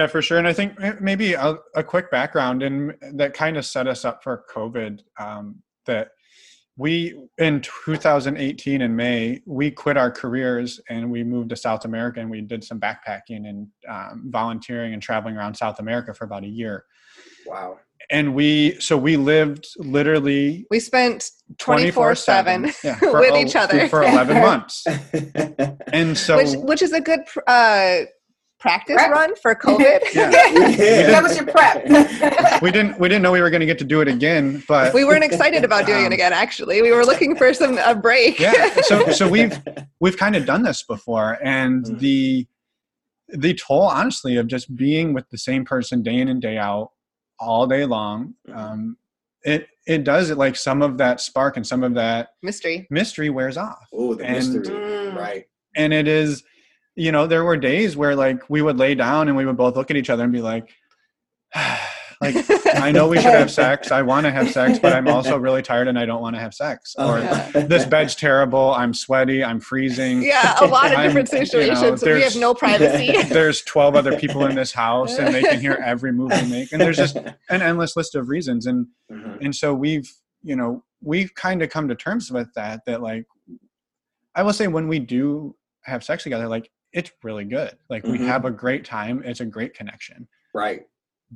[0.06, 0.38] for sure.
[0.38, 4.22] And I think maybe a, a quick background and that kind of set us up
[4.22, 5.00] for COVID.
[5.18, 6.10] Um, that
[6.78, 12.20] we in 2018 in May we quit our careers and we moved to South America
[12.20, 16.44] and we did some backpacking and um, volunteering and traveling around South America for about
[16.44, 16.84] a year.
[17.46, 17.78] Wow.
[18.10, 23.88] And we so we lived literally We spent 24 24/7 7 with each other.
[23.88, 24.86] for 11 months.
[25.90, 28.00] And so which which is a good uh,
[28.58, 29.10] practice Prep.
[29.10, 30.00] run for COVID.
[30.14, 30.30] Yeah.
[31.10, 32.60] that was your prep.
[32.62, 34.92] we didn't we didn't know we were going to get to do it again, but
[34.94, 36.32] we weren't excited about doing Um, it again.
[36.32, 38.38] Actually, we were looking for some a break.
[38.38, 39.58] yeah so so we've
[40.00, 41.98] we've kind of done this before and Mhm.
[42.00, 42.46] the
[43.30, 46.90] the toll honestly of just being with the same person day in and day out
[47.38, 48.56] all day long Mhm.
[48.56, 48.96] um
[49.42, 52.86] it it does it like some of that spark and some of that Mystery.
[52.90, 54.74] mystery wears off oh, the And- mystery.
[54.74, 55.14] Mm.
[55.14, 55.44] Right.
[55.76, 56.42] and it is
[56.98, 59.76] you know there were days where like we would lay down and we would both
[59.76, 60.68] look at each other and be like
[62.20, 62.34] like
[62.76, 65.62] i know we should have sex i want to have sex but i'm also really
[65.62, 67.60] tired and i don't want to have sex or Uh-huh.
[67.66, 71.44] this bed's terrible i'm sweaty i'm freezing Yeah, a lot of I'm- different you know,
[71.44, 72.02] situations.
[72.02, 73.22] we have no privacy.
[73.32, 76.72] there's 12 other people in this house and they can hear every move we make
[76.72, 79.38] and there's just an endless list of reasons and Mhm.
[79.44, 80.10] and so we've
[80.42, 83.26] you know we've kind of come to terms with that that like
[84.34, 88.18] i will say when we do have sex together like it's really good like we
[88.18, 88.26] Mhm.
[88.26, 90.80] have a great time it's a great connection Right.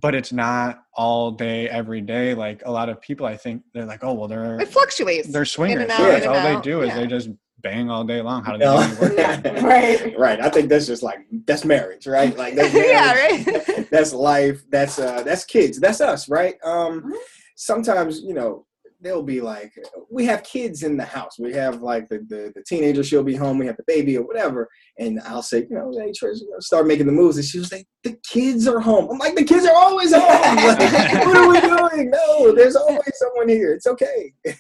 [0.05, 3.85] but it's not all day every day like a lot of people i think they're
[3.87, 5.29] like oh well they're it fluctuates.
[5.33, 7.01] they're swingers out, so in that's all they do is yeah.
[7.01, 7.29] they just
[7.62, 8.42] bang all day long.
[8.44, 9.12] How do they do work?
[9.16, 10.18] Yeah, right.
[10.18, 10.41] right.
[10.41, 12.37] I think that's just like that's marriage, right?
[12.37, 13.47] Like that's marriage.
[13.47, 13.89] yeah, right.
[13.89, 14.64] that's life.
[14.68, 15.78] That's uh that's kids.
[15.78, 16.57] That's us, right?
[16.64, 17.14] Um
[17.55, 18.66] sometimes, you know,
[19.03, 19.72] they'll be like
[20.11, 21.38] we have kids in the house.
[21.38, 24.22] We have like the, the, the teenager, she'll be home, we have the baby or
[24.26, 24.68] whatever.
[24.98, 27.36] And I'll say, you know, hey Trish, you know, start making the moves.
[27.36, 29.09] And she'll say, The kids are home.
[29.11, 30.22] I'm like, the kids are always home.
[30.62, 32.11] Like, what are we doing?
[32.11, 33.74] No, there's always someone here.
[33.74, 34.32] It's okay.
[34.44, 34.53] Yeah,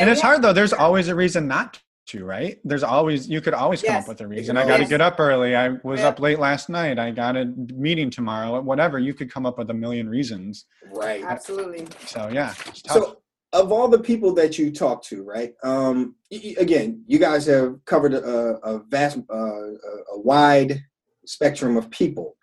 [0.00, 0.52] and it's we have- hard though.
[0.52, 2.58] There's always a reason not to, right?
[2.64, 4.04] There's always you could always come Yes.
[4.04, 4.56] up with a reason.
[4.56, 4.90] I got to Yes.
[4.90, 5.54] get up early.
[5.54, 6.08] I was Yeah.
[6.08, 6.98] up late last night.
[6.98, 8.60] I got a meeting tomorrow.
[8.60, 8.98] Whatever.
[8.98, 10.66] You could come up with a million reasons.
[10.92, 11.22] Right.
[11.24, 11.86] Absolutely.
[12.06, 12.96] So yeah, it's tough.
[12.96, 13.21] So,
[13.52, 15.52] of all the people that you talk to, right?
[15.62, 19.72] Um, y- again, you guys have covered a, a vast, uh, a
[20.14, 20.82] a wide
[21.26, 22.36] spectrum of people,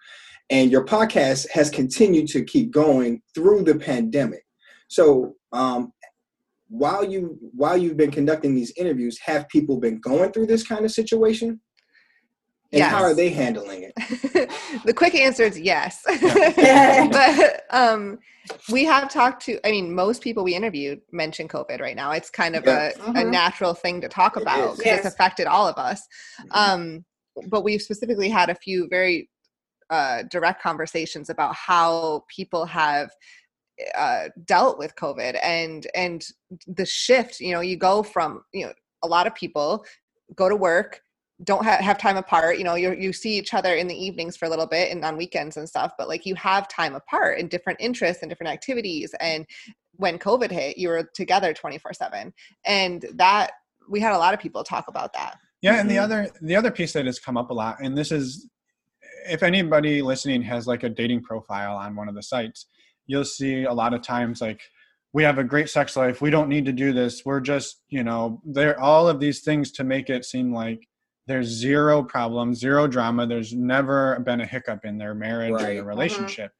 [0.50, 4.44] and your podcast has continued to keep going through the pandemic.
[4.88, 5.94] So, um,
[6.70, 10.86] while you while you've been conducting these interviews, have people been going through this kind
[10.86, 11.60] of situation?
[12.72, 14.52] And how are they handling it?
[14.86, 16.04] the quick answer is yes.
[17.12, 18.20] But um,
[18.72, 22.12] we have talked to, I mean, most people we interviewed mention COVID right now.
[22.12, 22.92] It's kind of Yeah.
[22.98, 23.32] a, a Mhm.
[23.32, 24.78] natural thing to talk about is.
[24.78, 25.06] because Yes.
[25.06, 26.02] it's affected all of us.
[26.42, 26.50] Mm-hmm.
[26.54, 27.06] Um,
[27.48, 29.30] but we've specifically had a few very
[29.90, 33.10] uh, direct conversations about how people have
[33.98, 36.28] uh, dealt with COVID and and
[36.68, 37.40] the shift.
[37.40, 38.74] You know, you go from you know
[39.04, 39.84] a lot of people
[40.36, 41.02] go to work
[41.44, 44.36] don't ha- have time apart you know you you see each other in the evenings
[44.36, 47.40] for a little bit and on weekends and stuff but like you have time apart
[47.40, 49.46] and different interests and different activities and
[49.94, 52.34] when covid hit you were together 24 7
[52.66, 53.52] and that
[53.90, 55.38] we had a lot of people talk about that.
[55.62, 56.04] Yeah, and the Mhm.
[56.04, 58.48] other the other piece that has come up a lot, and this is
[59.28, 62.68] if anybody listening has like a dating profile on one of the sites,
[63.08, 64.62] you'll see a lot of times like
[65.12, 68.04] we have a great sex life, we don't need to do this, we're just, you
[68.04, 70.88] know, there all of these things to make it seem like
[71.30, 75.76] there's zero problems, zero drama, there's never been a hiccup in their marriage or Right.
[75.76, 75.88] their Mhm.
[75.88, 76.52] relationship.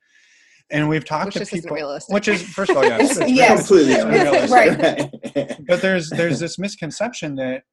[0.70, 3.68] And we've talked which to people realistic which is first of all, yes, it's Yes.
[3.68, 4.52] Completely it's.
[4.52, 5.66] Right.
[5.68, 7.64] but there's there's this misconception that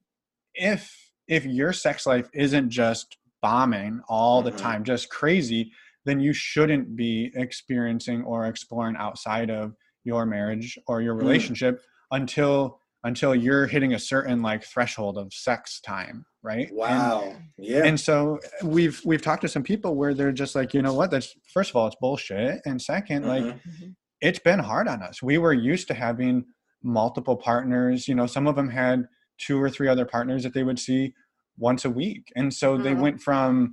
[0.55, 0.91] if
[1.29, 4.57] if your sex life isn't just bombing all the Mhm.
[4.57, 5.71] time just crazy
[6.07, 9.75] then you shouldn't be experiencing or exploring outside of
[10.05, 11.21] your marriage or your Mm.
[11.21, 11.83] relationship
[12.13, 17.35] until until you're hitting a certain like threshold of sex time right And- Wow.
[17.59, 17.85] Yeah.
[17.85, 21.11] and so we've we've talked to some people where they're just like you know what
[21.11, 23.95] that's first of all it's bullshit and 2nd like Mhm.
[24.21, 25.23] it's been hard on us.
[25.23, 26.45] We were used to having
[26.83, 28.07] multiple partners.
[28.09, 29.07] You know, some of them had
[29.39, 31.13] two or three other partners that they would see
[31.59, 32.33] once a week.
[32.37, 33.01] And so they Mhm.
[33.01, 33.73] went from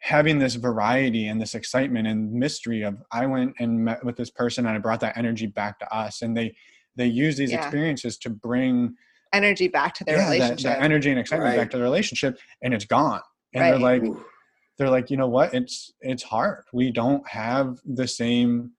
[0.00, 4.30] having this variety and this excitement and mystery of I went and met with this
[4.30, 6.22] person and I brought that energy back to us.
[6.22, 6.54] And they
[6.96, 7.62] they use these Yeah.
[7.62, 8.94] experiences to bring
[9.32, 11.58] energy back to their yeah, that, relationship that energy and excitement Right.
[11.58, 13.20] back to the relationship and it's gone.
[13.54, 14.24] And they're like Ooh.
[14.78, 15.54] they're like, you know what?
[15.54, 16.64] It's it's hard.
[16.72, 18.72] We don't have the same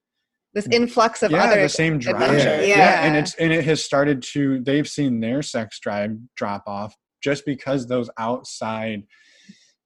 [0.54, 2.22] this influx of yeah, other the same drive.
[2.22, 2.66] adventure.
[2.66, 3.06] Yeah.
[3.06, 4.60] and it's and it has started to.
[4.62, 9.04] They've seen their sex drive drop off just because those outside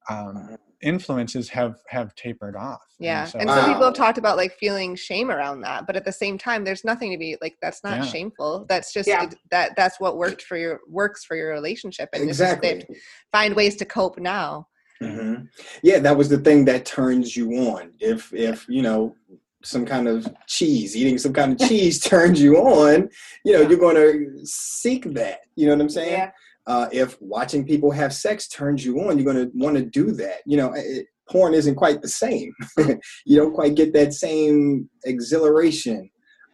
[0.09, 2.81] um, influences have have tapered off.
[2.99, 3.25] Yeah.
[3.25, 6.11] so, And some people have talked about like feeling shame around that, but at the
[6.11, 8.05] same time, there's nothing to be like, that's not Yeah.
[8.05, 8.65] shameful.
[8.69, 9.23] That's just Yeah.
[9.23, 12.09] it- that that's what worked for your works for your relationship.
[12.13, 12.95] And it's just they Exactly.
[13.31, 14.67] find ways to cope now.
[14.99, 15.35] hmm
[15.83, 17.93] Yeah, that was the thing that turns you on.
[17.99, 19.15] If if you know
[19.63, 23.09] some kind of cheese, eating some kind of cheese turns you on,
[23.43, 23.69] you know Yeah.
[23.69, 25.39] you're going to seek that.
[25.55, 26.11] You know what I'm saying?
[26.13, 26.31] Yeah.
[26.67, 30.11] Uh, if watching people have sex turns you on, you're going to want to do
[30.11, 30.39] that.
[30.45, 32.53] You know, it, porn isn't quite the same.
[33.25, 36.09] you don't quite get that same exhilaration.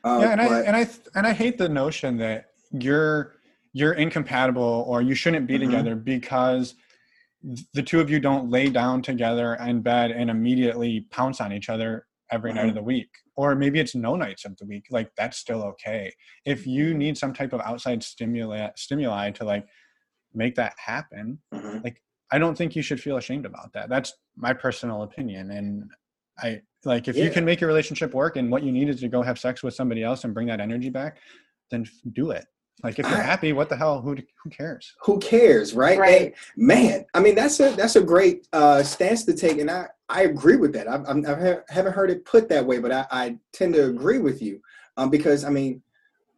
[0.05, 3.35] Uh, yeah, and I and I and I hate the notion that you're
[3.73, 5.61] you're incompatible or you shouldn't be Mhm.
[5.65, 6.75] together because
[7.73, 11.69] the two of you don't lay down together in bed and immediately pounce on each
[11.69, 12.75] other every night of Mhm.
[12.75, 16.11] the week or maybe it's no nights of the week like that's still okay
[16.45, 19.65] if you need some type of outside stimuli stimuli to like
[20.35, 21.95] make that happen Mhm.
[22.31, 25.89] i don't think you should feel ashamed about that that's my personal opinion and
[26.39, 29.07] i like if you can make your relationship work and what you need is to
[29.07, 31.17] go have sex with somebody else and bring that energy back
[31.71, 32.45] then f- do it
[32.83, 35.97] like if you're happy what the hell who who cares who cares, right?
[35.99, 36.21] Right.
[36.57, 39.87] And, man, I mean that's a that's a great uh, stance to take, and I
[40.09, 40.87] I agree with that.
[40.87, 43.85] I've, I'm- I have haven't heard it put that way, but I, I tend to
[43.85, 44.59] agree with you
[44.97, 45.83] um, because I mean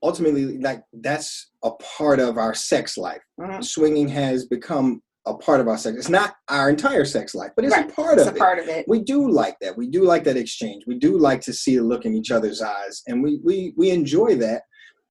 [0.05, 3.21] ultimately like that's a part of our sex life.
[3.39, 3.63] Mhm.
[3.63, 5.97] Swinging has become a part of our sex.
[5.97, 7.89] It's not our entire sex life, but it's Right.
[7.89, 8.39] a part It's of a it.
[8.39, 8.85] part of it.
[8.87, 9.75] we do like that.
[9.75, 10.83] We do like that exchange.
[10.85, 13.89] We do like to see the look in each other's eyes, and we we we
[13.89, 14.61] enjoy that.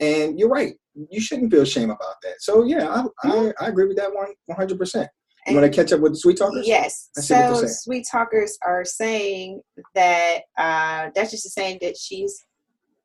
[0.01, 0.75] And you're right.
[1.11, 2.37] You shouldn't feel shame about that.
[2.41, 4.79] So yeah, I I, I agree with that one 100.
[4.79, 5.09] percent
[5.49, 6.67] You want to catch up with the sweet talkers?
[6.67, 7.11] Yes.
[7.17, 9.61] Let's see what they're So sweet talkers are saying
[9.97, 12.33] that uh, Duchess is saying that she's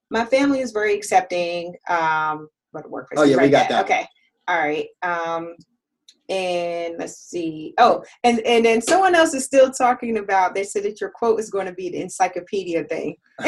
[0.10, 1.76] my family is very accepting.
[1.88, 3.78] Um, what a work Oh, yeah, we right got there.
[3.78, 3.86] that.
[3.86, 4.08] Okay.
[4.48, 4.88] All right.
[5.04, 5.56] Um,
[6.30, 7.74] and let's see.
[7.80, 10.54] Oh, and and then someone else is still talking about.
[10.54, 13.16] They said that your quote is going to be the encyclopedia thing.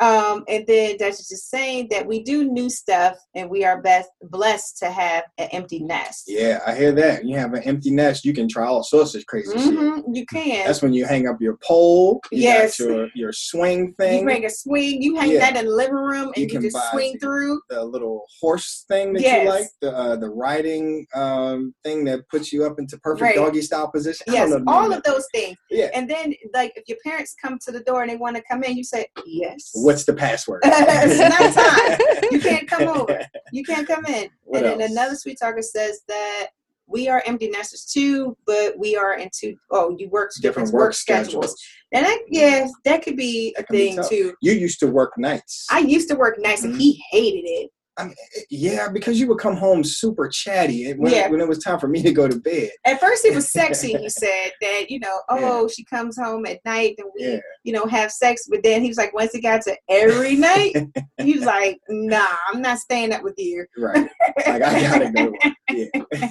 [0.00, 4.08] um, and then Duchess is saying that we do new stuff, and we are best
[4.22, 6.24] blessed to have an empty nest.
[6.26, 7.24] Yeah, I hear that.
[7.24, 9.74] You have an empty nest, you can try all sorts of crazy shit.
[9.74, 10.66] Mhm, you can.
[10.66, 12.20] That's when you hang up your pole.
[12.32, 12.78] You Yes.
[12.78, 15.02] your your swing you thing, bring a swing.
[15.02, 15.40] You hang Yeah.
[15.40, 17.60] that in the living room, and You you, can just swing the- through.
[17.68, 19.44] the little horse thing that Yes.
[19.44, 23.34] you like, the uh, the riding um, thing that puts you up into perfect Right.
[23.36, 24.24] doggy style position.
[24.28, 25.56] Yes, all of those things.
[25.70, 25.90] Yeah.
[25.94, 28.62] And then, like, if your parents come to the door and they want to come
[28.64, 29.70] in, you say yes.
[29.90, 30.62] What's the password?
[30.66, 31.98] It's nighttime.
[32.30, 33.26] You can't come over.
[33.50, 34.28] You can't come in.
[34.44, 36.48] What and then another sweet talker says that
[36.86, 40.94] we are empty nesters too, but we are into oh, you work different, Different work,
[40.94, 41.56] schedules.
[41.92, 44.34] And that yeah, that could be a can be thing too.
[44.40, 45.66] You used to work nights.
[45.70, 46.78] I used to work nights and Mhm.
[46.78, 47.70] he hated it.
[47.96, 51.28] I mean, eh, yeah, because you would come home super chatty and when, Yeah.
[51.28, 52.70] when it was time for me to go to bed.
[52.84, 53.94] At first, it was sexy.
[53.94, 57.38] He said that you know, oh, she comes home at night and we, Yeah.
[57.64, 58.46] you know, have sex.
[58.48, 60.74] But then he was like, once it got to every night,
[61.20, 63.66] he was like, nah, I'm not staying up with you.
[63.76, 64.08] Right.
[64.46, 65.32] Like I gotta go.
[65.70, 66.28] Yeah.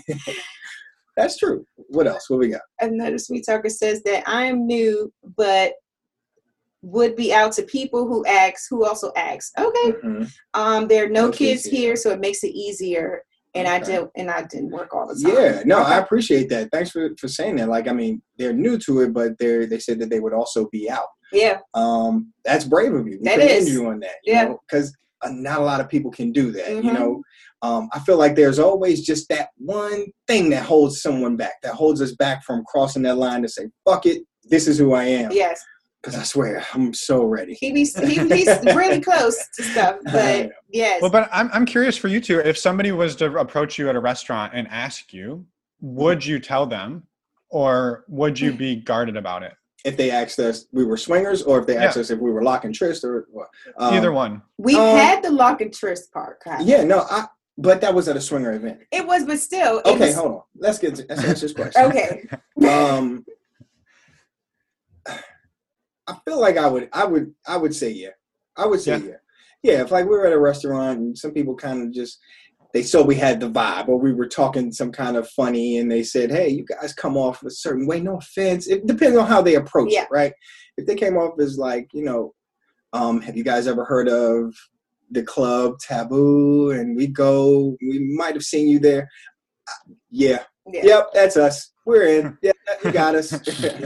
[1.16, 1.66] That's true.
[1.76, 2.30] What else?
[2.30, 2.62] What we got?
[2.80, 5.74] Another sweet talker says that I'm new, but
[6.82, 9.52] would be out to people who ask, who also ask.
[9.60, 10.32] Okay, Mhm.
[10.54, 11.96] um, there are no, kids, here.
[11.96, 13.24] so it makes it easier.
[13.56, 15.34] And I did, and I didn't work all the time.
[15.34, 16.70] Yeah, no, I appreciate that.
[16.72, 17.68] Thanks for, for saying that.
[17.68, 20.70] Like, I mean, they're new to it, but they're they said that they would also
[20.72, 21.08] be out.
[21.34, 23.18] yeah, Um, that's brave of you.
[23.20, 23.68] We That is.
[23.72, 24.16] you on that.
[24.24, 24.54] You Yeah.
[24.68, 26.70] because uh, not a lot of people can do that.
[26.70, 26.94] You Mhm.
[26.94, 27.22] know,
[27.64, 31.74] um, I feel like there's always just that one thing that holds someone back, that
[31.74, 35.04] holds us back from crossing that line to say, "Fuck it, this is who I
[35.06, 35.60] am." yes.
[36.02, 37.56] Because I swear, I'm so ready.
[37.60, 41.02] He be, he, he's really close to stuff, but yes.
[41.02, 42.40] Well, but I'm I'm curious for you two.
[42.40, 45.46] If somebody was to approach you at a restaurant and ask you,
[45.82, 47.04] would you tell them,
[47.50, 49.54] or would you be guarded about it?
[49.84, 52.02] If they asked us, we were swingers, or if they asked Yeah.
[52.02, 53.28] us if we were lock and tryst, or.
[53.78, 54.42] Um, Either one.
[54.58, 56.40] we um, had the lock and tryst part.
[56.42, 56.64] Kyle.
[56.66, 57.26] Yeah, no, I.
[57.58, 58.80] But that was at a swinger event.
[58.90, 59.82] It was, but still.
[59.86, 60.42] Okay, was, hold on.
[60.56, 61.84] Let's get to, let's answer this question.
[61.84, 62.24] Okay.
[62.70, 63.26] um
[66.10, 68.10] I feel like I would I would I would say yeah.
[68.58, 69.06] I would say Yeah.
[69.06, 69.16] yeah.
[69.62, 72.20] Yeah, if like we were at a restaurant and some people kind of just
[72.74, 75.92] they saw we had the vibe or we were talking some kind of funny and
[75.92, 78.68] they said, Hey, you guys come off a certain way, no offense.
[78.68, 80.04] It depends on how they approach Yeah.
[80.04, 80.34] it, right?
[80.78, 82.34] If they came off as like, you know,
[82.94, 84.54] um, have you guys ever heard of
[85.12, 89.10] the club taboo and we go we might have seen you there.
[89.68, 90.44] Uh, Yeah.
[90.72, 90.82] Yeah.
[90.86, 91.72] Yep, that's us.
[91.86, 92.38] We're in.
[92.44, 92.52] Yeah,
[92.86, 93.34] you got us.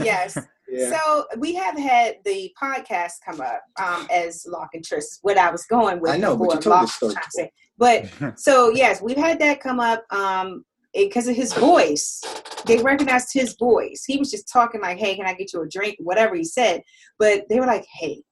[0.02, 0.38] Yes.
[0.74, 0.90] Yeah.
[0.90, 5.50] So we have had the podcast come up um, as Lock and Tryst, what I
[5.50, 6.10] was going with.
[6.10, 7.52] I know, but you told Lock this story trying to say.
[7.78, 12.20] But so yes, we've had that come up um, because of his voice.
[12.66, 14.04] They recognized his voice.
[14.04, 16.82] He was just talking like, "Hey, can I get you a drink?" Whatever he said,
[17.20, 18.22] but they were like, "Hey,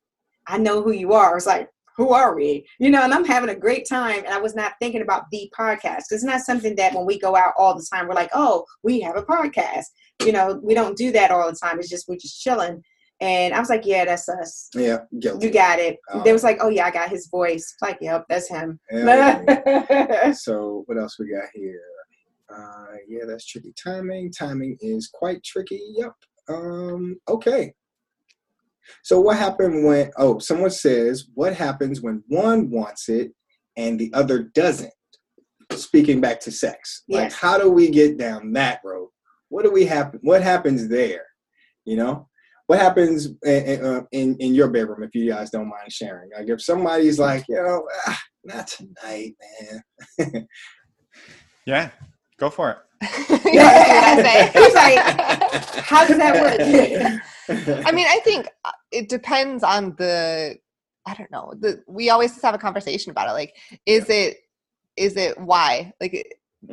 [0.48, 3.24] I know who you are." I was like, "Who are we?" You know, and I'm
[3.24, 6.04] having a great time, and I was not thinking about the podcast.
[6.10, 9.00] It's not something that when we go out all the time, we're like, "Oh, we
[9.00, 9.84] have a podcast."
[10.24, 11.78] You know, we don't do that all the time.
[11.78, 12.82] It's just we're just chilling.
[13.20, 15.46] And I was like, "Yeah, that's us." yeah, guilty.
[15.46, 15.98] You got it.
[16.10, 16.22] Oh.
[16.24, 18.80] They was like, "Oh yeah, I got his voice." Like, yep, that's him.
[18.90, 21.80] Yeah, so what else we got here?
[22.52, 24.32] Uh, yeah, that's tricky timing.
[24.32, 25.80] Timing is quite tricky.
[25.96, 26.12] Yep.
[26.48, 27.72] Um, okay.
[29.04, 30.10] So what happened when?
[30.16, 33.32] Oh, someone says, "What happens when one wants it
[33.76, 34.92] and the other doesn't?"
[35.72, 39.08] Speaking back to sex, like how do we get down that road?
[39.52, 40.18] What do we happen?
[40.22, 41.26] What happens there?
[41.84, 42.28] You know,
[42.68, 46.30] what happens in, in, uh, in in your bedroom if you guys don't mind sharing?
[46.34, 49.34] Like if somebody's like, you know, ah, not tonight,
[50.18, 50.48] man.
[51.64, 51.90] Yeah,
[52.38, 52.78] go for it.
[53.54, 54.98] yeah, He's like,
[55.84, 57.86] How does that work?
[57.86, 60.56] I mean, I think uh, it depends on the.
[61.06, 61.52] I don't know.
[61.60, 63.32] The we always just have a conversation about it.
[63.32, 63.54] Like,
[63.86, 64.38] is it,
[64.96, 65.92] is it why?
[66.00, 66.26] Like,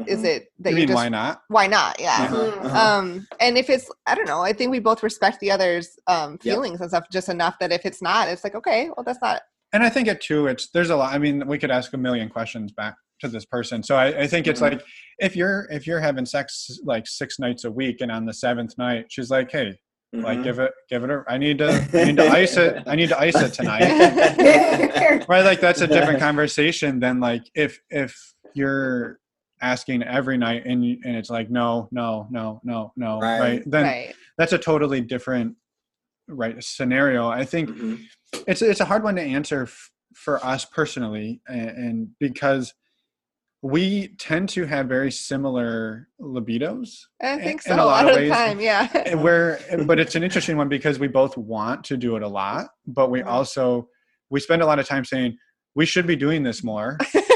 [0.07, 0.25] is Mhm.
[0.25, 1.41] it that You you're mean just why not?
[1.47, 1.99] why not?
[1.99, 2.17] Yeah.
[2.21, 2.65] Uh-huh, Mhm.
[2.65, 2.97] uh-huh.
[2.99, 4.41] Um, and if it's, I don't know.
[4.41, 6.41] I think we both respect the other's um Yep.
[6.41, 9.41] feelings and stuff just enough that if it's not, it's like okay, well, that's not.
[9.73, 10.47] And I think it too.
[10.47, 11.13] It's there's a lot.
[11.13, 13.83] I mean, we could ask a million questions back to this person.
[13.83, 14.71] So I, I think it's Mhm.
[14.71, 14.81] like
[15.19, 18.77] if you're if you're having sex like six nights a week, and on the seventh
[18.77, 19.73] night she's like, "Hey,
[20.11, 20.43] Like Mhm.
[20.43, 21.23] give it, give it a.
[21.27, 22.81] I need to, I need to ice it.
[22.87, 23.85] I need to ice it tonight.
[25.29, 28.15] right like that's a different conversation than like if if
[28.55, 29.19] you're
[29.62, 33.39] asking every night and and it's like no no no no no Right.
[33.39, 34.16] right, then right.
[34.38, 35.55] that's a totally different
[36.28, 37.99] right scenario i think Mhm.
[38.47, 42.74] it's it's a hard one to answer f- for us personally and, and because
[43.62, 46.91] we tend to have very similar libidos
[47.22, 47.74] I think in so.
[47.74, 48.32] a A lot lot of of the ways.
[48.32, 49.16] time, yeah.
[49.16, 52.68] where but it's an interesting one because we both want to do it a lot
[52.88, 53.26] but we Mhm.
[53.28, 53.89] also
[54.30, 55.36] we spend a lot of time saying
[55.76, 56.97] we should be doing this more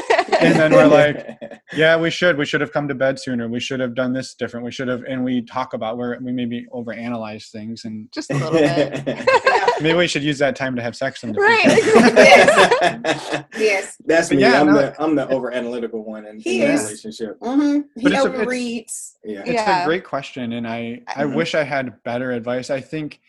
[0.44, 1.26] and then we're like
[1.74, 4.34] yeah we should we should have come to bed sooner we should have done this
[4.34, 8.30] different we should have and we talk about where we maybe overanalyze things and Just
[8.30, 9.26] a little bit.
[9.80, 11.70] maybe we should use that time to have sex in the Right.
[11.72, 13.44] future.
[13.58, 13.96] yes.
[14.06, 14.42] That's But me.
[14.42, 14.74] yeah, I'm no.
[14.74, 17.38] the I'm the over analytical one in, in the relationship.
[17.40, 17.80] Mm-hmm.
[17.96, 19.10] He But it's a- it's- overreads.
[19.24, 19.40] Yeah.
[19.40, 19.82] it's Yeah.
[19.82, 21.34] a great question and i i Mhm.
[21.34, 23.20] wish i had better advice i think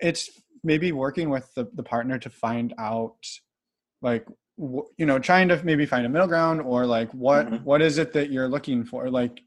[0.00, 0.30] it's
[0.62, 3.16] maybe working with the, the partner to find out
[4.02, 7.62] like wh- you know trying to maybe find a middle ground or like what Mhm.
[7.64, 9.42] what is it that you're looking for like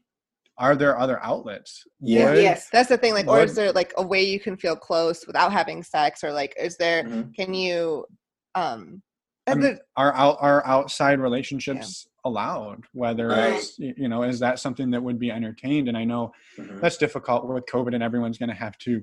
[0.58, 2.30] are there other outlets Yeah.
[2.32, 2.68] Would- Yes.
[2.70, 3.14] That's the thing.
[3.14, 6.32] Like, or is there like a way you can feel close without having sex, or
[6.32, 7.04] like, is there?
[7.04, 7.32] Mhm.
[7.34, 8.04] Can you?
[8.56, 9.00] Um,
[9.46, 13.54] I and mean, the- are out are outside relationships allowed whether Right.
[13.54, 16.80] it's you know is that something that would be entertained and i know Mhm.
[16.80, 19.02] that's difficult with covid and everyone's going to have to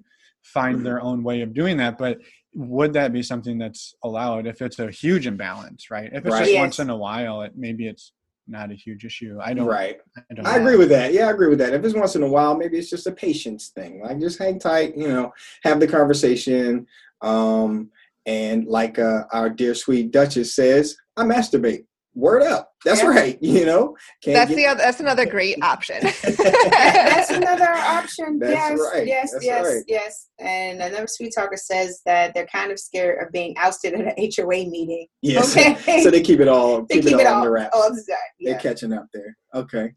[0.54, 2.20] find their own way of doing that but
[2.54, 6.40] would that be something that's allowed if it's a huge imbalance right if it's Right.
[6.42, 6.60] just Yes.
[6.62, 8.14] once in a while it maybe it's
[8.48, 9.98] not a huge issue i don't Right.
[10.30, 11.14] i don't I agree with that.
[11.14, 11.74] Yeah, I agree with that.
[11.74, 14.02] If it's once in a while, maybe it's just a patience thing.
[14.04, 15.34] Like just hang tight, you know,
[15.64, 16.86] have the conversation.
[17.24, 17.90] Um,
[18.28, 21.86] and like uh, our dear sweet Duchess says, I masturbate.
[22.16, 22.72] Word up.
[22.86, 23.08] That's Yeah.
[23.10, 23.38] right.
[23.42, 24.82] You know, Can't that's get- the other.
[24.82, 25.98] That's another great option.
[26.24, 28.40] That's another option.
[28.40, 29.08] That's yes, right.
[29.08, 29.84] yes, That's yes, right.
[29.88, 30.28] yes.
[30.40, 34.14] And another sweet talker says that they're kind of scared of being ousted at an
[34.36, 35.08] HOA meeting.
[35.22, 35.56] yes.
[35.58, 36.04] Okay.
[36.04, 37.76] so they keep it all they keep, keep it it all all, under wraps.
[37.76, 38.18] all the time.
[38.40, 39.36] They're catching up there.
[39.54, 39.92] Okay.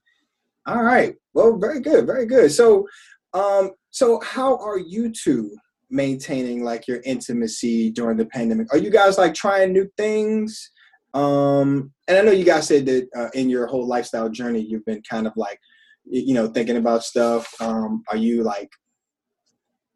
[0.67, 1.15] All right.
[1.35, 2.07] Well, very good.
[2.07, 2.51] Very good.
[2.53, 2.87] So,
[3.33, 5.57] um, so how are you two
[5.91, 8.73] maintaining like your intimacy during the pandemic?
[8.73, 10.71] Are you guys like trying new things?
[11.15, 14.85] Um, and I know you guys said that uh, in your whole lifestyle journey, you've
[14.87, 15.59] been kind of like,
[16.07, 17.47] you know, thinking about stuff.
[17.61, 18.71] Um, are you like,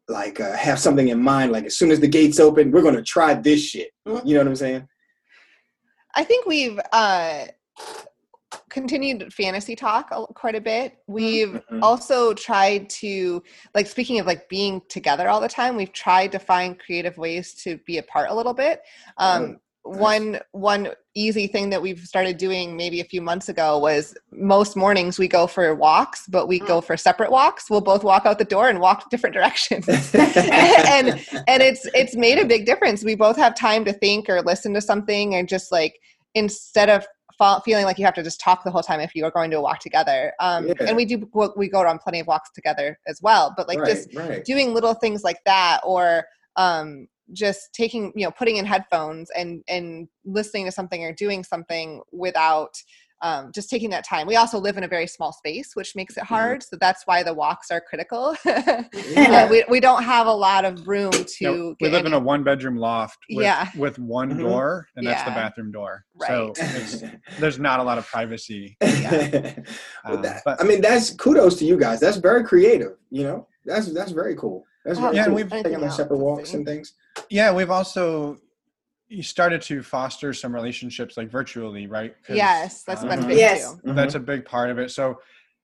[0.07, 1.51] like uh, have something in mind?
[1.51, 3.89] Like as soon as the gates open, we're gonna try this shit.
[4.07, 4.25] Mhm.
[4.25, 4.87] You know what I'm saying?
[6.13, 7.45] I think we've uh,
[8.69, 10.99] continued fantasy talk quite a bit.
[11.07, 11.79] We've Mhm.
[11.81, 13.41] also tried to,
[13.73, 17.55] like, speaking of like being together all the time, we've tried to find creative ways
[17.63, 18.81] to be apart a little bit.
[19.17, 19.57] Um, nice.
[19.85, 24.75] One one easy thing that we've started doing maybe a few months ago was most
[24.75, 27.69] mornings we go for walks, but we go for separate walks.
[27.69, 29.87] We'll both walk out the door and walk different directions.
[30.15, 31.09] and
[31.47, 34.73] and it's it's made a big difference we both have time to think or listen
[34.73, 35.99] to something and just like
[36.35, 37.05] instead of
[37.65, 39.57] feeling like you have to just talk the whole time if you are going to
[39.57, 40.73] a walk together um Yeah.
[40.87, 43.87] and we do we go on plenty of walks together as well but like right,
[43.89, 44.45] just right.
[44.45, 49.63] doing little things like that or um just taking you know putting in headphones and
[49.67, 52.75] and listening to something or doing something without
[53.21, 54.27] um, just taking that time.
[54.27, 56.61] We also live in a very small space, which makes it hard.
[56.61, 58.35] So that's why the walks are critical.
[59.15, 61.25] Uh, we, we don't have a lot of room to.
[61.39, 63.69] Yeah, we get live in a one bedroom loft with, Yeah.
[63.77, 64.39] with one Mhm.
[64.39, 66.75] door and that's the bathroom door so Right.
[66.75, 67.03] it's,
[67.39, 69.55] there's not a lot of privacy Well,
[70.05, 71.99] Um, but- I mean, that's kudos to you guys.
[71.99, 72.97] That's very creative.
[73.09, 74.65] You know, that's that's very cool.
[74.85, 75.35] That's Well, very Yeah, cool.
[75.35, 76.93] we've- taken Anything on separate walks let's and things.
[77.29, 78.37] Yeah we've also
[79.07, 83.75] you started to foster some relationships like virtually right Yes, that's been um, big Yes.
[83.83, 83.93] too.
[83.93, 85.19] that's a big part of it so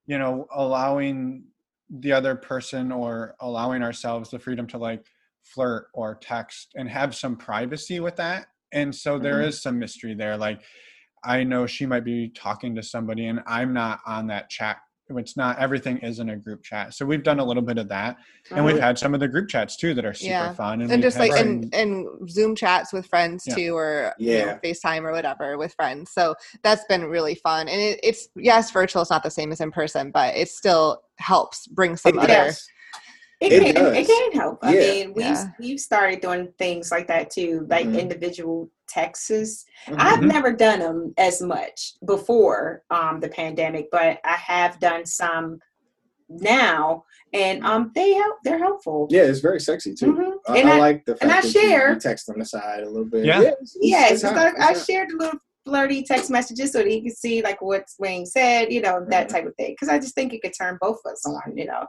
[0.05, 1.43] you know allowing
[1.89, 5.05] the other person or allowing ourselves the freedom to like
[5.41, 9.47] flirt or text and have some privacy with that and so there Mhm.
[9.47, 10.61] is some mystery there like
[11.23, 14.77] i know she might be talking to somebody and i'm not on that chat
[15.17, 18.17] it's not everything isn't a group chat so we've done a little bit of that
[18.51, 20.53] and we've had some of the group chats too that are super Yeah.
[20.53, 23.55] fun And we've just like some- and, and Zoom chats with friends Yeah.
[23.55, 24.59] too, or you know, Yeah.
[24.63, 26.11] FaceTime or whatever with friends.
[26.11, 27.67] So that's been really fun.
[27.67, 31.01] And it, it's yes, virtual is not the same as in person, but it still
[31.17, 32.27] helps bring some It other.
[32.27, 32.67] does.
[33.41, 34.59] It, It can, it can help.
[34.61, 34.79] I Yeah.
[34.91, 35.47] mean, we've Yeah.
[35.59, 37.99] we've started doing things like that too, like Mhm.
[37.99, 39.65] individual texts.
[39.87, 39.95] Mhm.
[39.97, 45.59] I've never done them as much before um, the pandemic, but I have done some
[46.27, 48.37] now, and um, they help.
[48.43, 49.07] They're helpful.
[49.09, 50.13] Yeah, it's very sexy too.
[50.13, 50.33] Mhm.
[50.47, 52.45] I, And I, I- like the fact and I that share- you text on the
[52.45, 53.25] side a little bit.
[53.25, 53.39] Yeah.
[53.41, 54.85] it's- it's- Yes, it's it's hot, like I hot.
[54.85, 58.71] shared a little flirty text messages so that he could see like what's Wayne said,
[58.73, 59.31] you know, that Mhm.
[59.31, 59.71] type of thing.
[59.71, 61.85] Because I just think it could turn both of us on, you know.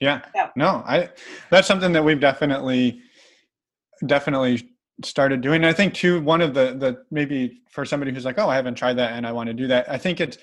[0.00, 0.22] Yeah.
[0.34, 0.50] Yeah.
[0.56, 1.10] No, I
[1.50, 3.00] that's something that we've definitely
[4.06, 4.70] definitely
[5.02, 5.56] started doing.
[5.56, 8.56] And I think too one of the the maybe for somebody who's like, "Oh, I
[8.56, 10.38] haven't tried that and I want to do that." I think it's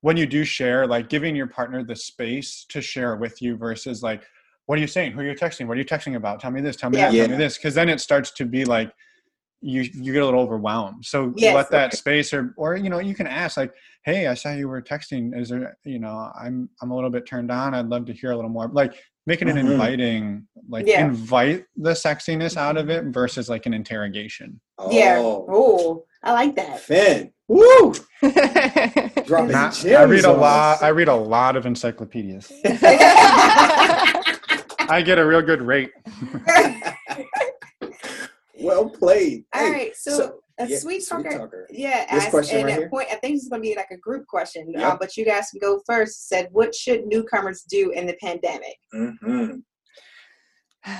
[0.00, 4.02] when you do share like giving your partner the space to share with you versus
[4.02, 4.22] like
[4.66, 5.12] what are you saying?
[5.12, 5.66] Who are you texting?
[5.66, 6.40] What are you texting about?
[6.40, 7.10] Tell me this, tell me Yeah.
[7.10, 8.90] that, tell me this cuz then it starts to be like
[9.60, 11.04] you you get a little overwhelmed.
[11.04, 11.54] So Yes.
[11.54, 13.72] let that space or or you know, you can ask like,
[14.04, 15.36] "Hey, I saw you were texting.
[15.38, 17.74] Is there, you know, I'm I'm a little bit turned on.
[17.74, 18.94] I'd love to hear a little more." Like
[19.26, 19.70] making it Mhm.
[19.72, 21.04] inviting, like Yeah.
[21.04, 24.60] invite the sexiness out of it versus like an interrogation.
[24.90, 25.16] Yeah.
[25.18, 26.80] Oh, Oh, I like that.
[26.80, 27.32] Finn.
[27.48, 27.94] Woo!
[28.22, 30.76] Dropping Not, gems I read a lot.
[30.76, 30.82] us.
[30.82, 32.50] I read a lot of encyclopedias.
[34.90, 35.90] I get a real good rate.
[38.60, 39.44] well played.
[39.54, 41.38] All Hey, right, so, so- a yeah, sweet sweet talker.
[41.38, 41.68] talker.
[41.70, 42.88] Yeah, This asked- question and right at here?
[42.90, 45.24] point, I think this is going to be like a group question, uh, but you
[45.24, 46.26] guys can go first.
[46.28, 48.76] Said, what should newcomers do in the pandemic?
[48.92, 49.62] Mhm.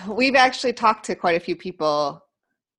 [0.09, 2.21] We've actually talked to quite a few people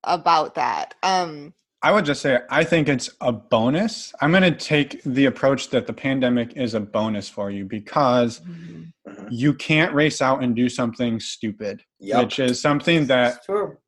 [0.06, 0.94] about that.
[1.04, 4.14] Um, I would just say I think it's a bonus.
[4.22, 8.42] I'm going to take the approach that the pandemic is a bonus for you because
[8.42, 8.92] Mhm.
[9.30, 12.24] you can't race out and do something stupid, Yep.
[12.24, 13.40] which is something that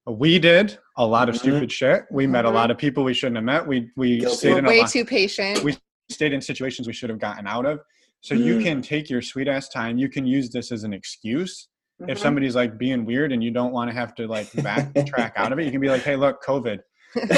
[0.08, 1.40] we did a lot of Mhm.
[1.40, 2.04] stupid shit.
[2.10, 2.54] We met a Mhm.
[2.54, 3.68] lot of people we shouldn't have met.
[3.68, 4.36] We we Guilty.
[4.38, 5.64] stayed we're in a way lot, too patient.
[5.64, 5.78] We-
[6.10, 7.80] stayed in situations we should have gotten out of.
[8.22, 8.64] So you Mm.
[8.64, 9.98] can take your sweet ass time.
[9.98, 11.70] You can use this as an excuse.
[12.08, 12.22] If Mhm.
[12.22, 15.60] somebody's like being weird and you don't want to have to like backtrack out of
[15.60, 16.80] it, you can be like, "Hey, look, COVID."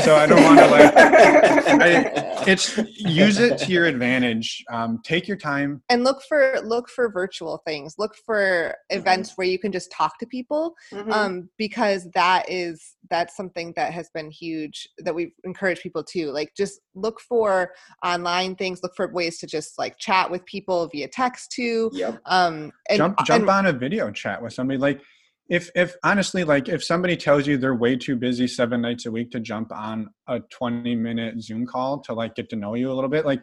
[0.04, 4.64] So I don't want to like I, it's use it to your advantage.
[4.72, 5.82] Um, take your time.
[5.90, 7.96] and look for look for virtual things.
[7.98, 10.76] Look for events where you can just talk to people.
[10.94, 11.12] Mhm.
[11.12, 16.32] um, because that is that's something that has been huge that we encourage people to
[16.32, 17.72] like just look for
[18.06, 22.22] online things look for ways to just like chat with people via text too Yep.
[22.28, 24.78] um and, jump jump and- on a video chat with somebody.
[24.78, 25.02] Like
[25.50, 29.12] if if honestly, like if somebody tells you they're way too busy seven nights a
[29.12, 32.92] week to jump on a twenty minute Zoom call to like get to know you
[32.92, 33.42] a little bit, like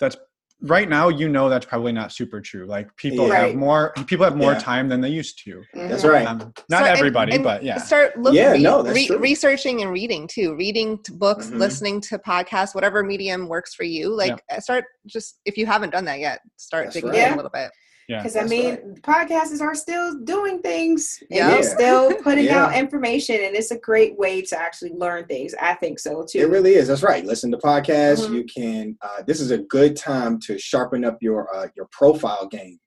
[0.00, 0.16] that's
[0.62, 2.66] right now you know that's probably not super true.
[2.66, 3.46] Like people Yeah.
[3.46, 4.58] have more people have more Yeah.
[4.58, 5.62] time than they used to.
[5.74, 6.10] That's Mhm.
[6.12, 6.26] right.
[6.26, 7.76] Um, not So- everybody, and but yeah.
[7.78, 11.58] start looking Yeah, re- no, re- researching and reading too reading to books Mhm.
[11.58, 15.90] listening to podcasts whatever medium works for you like uh, start just if you haven't
[15.90, 17.18] done that yet start That's digging right.
[17.18, 17.34] in Yeah.
[17.34, 17.70] a little bit
[18.08, 18.18] Yeah.
[18.18, 21.50] Because I That's mean, podcasts are still doing things and Yeah.
[21.50, 22.64] they're still putting Yeah.
[22.64, 25.54] out information, and it's a great way to actually learn things.
[25.60, 26.38] I think so too.
[26.38, 26.88] It really is.
[26.88, 27.24] That's right.
[27.24, 28.26] Listen to podcasts.
[28.26, 28.34] Mhm.
[28.34, 28.96] You can.
[29.02, 32.78] Uh, this is a good time to sharpen up your uh, your profile game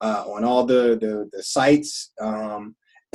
[0.00, 2.12] uh, on all the the, the sites.
[2.20, 2.74] Um,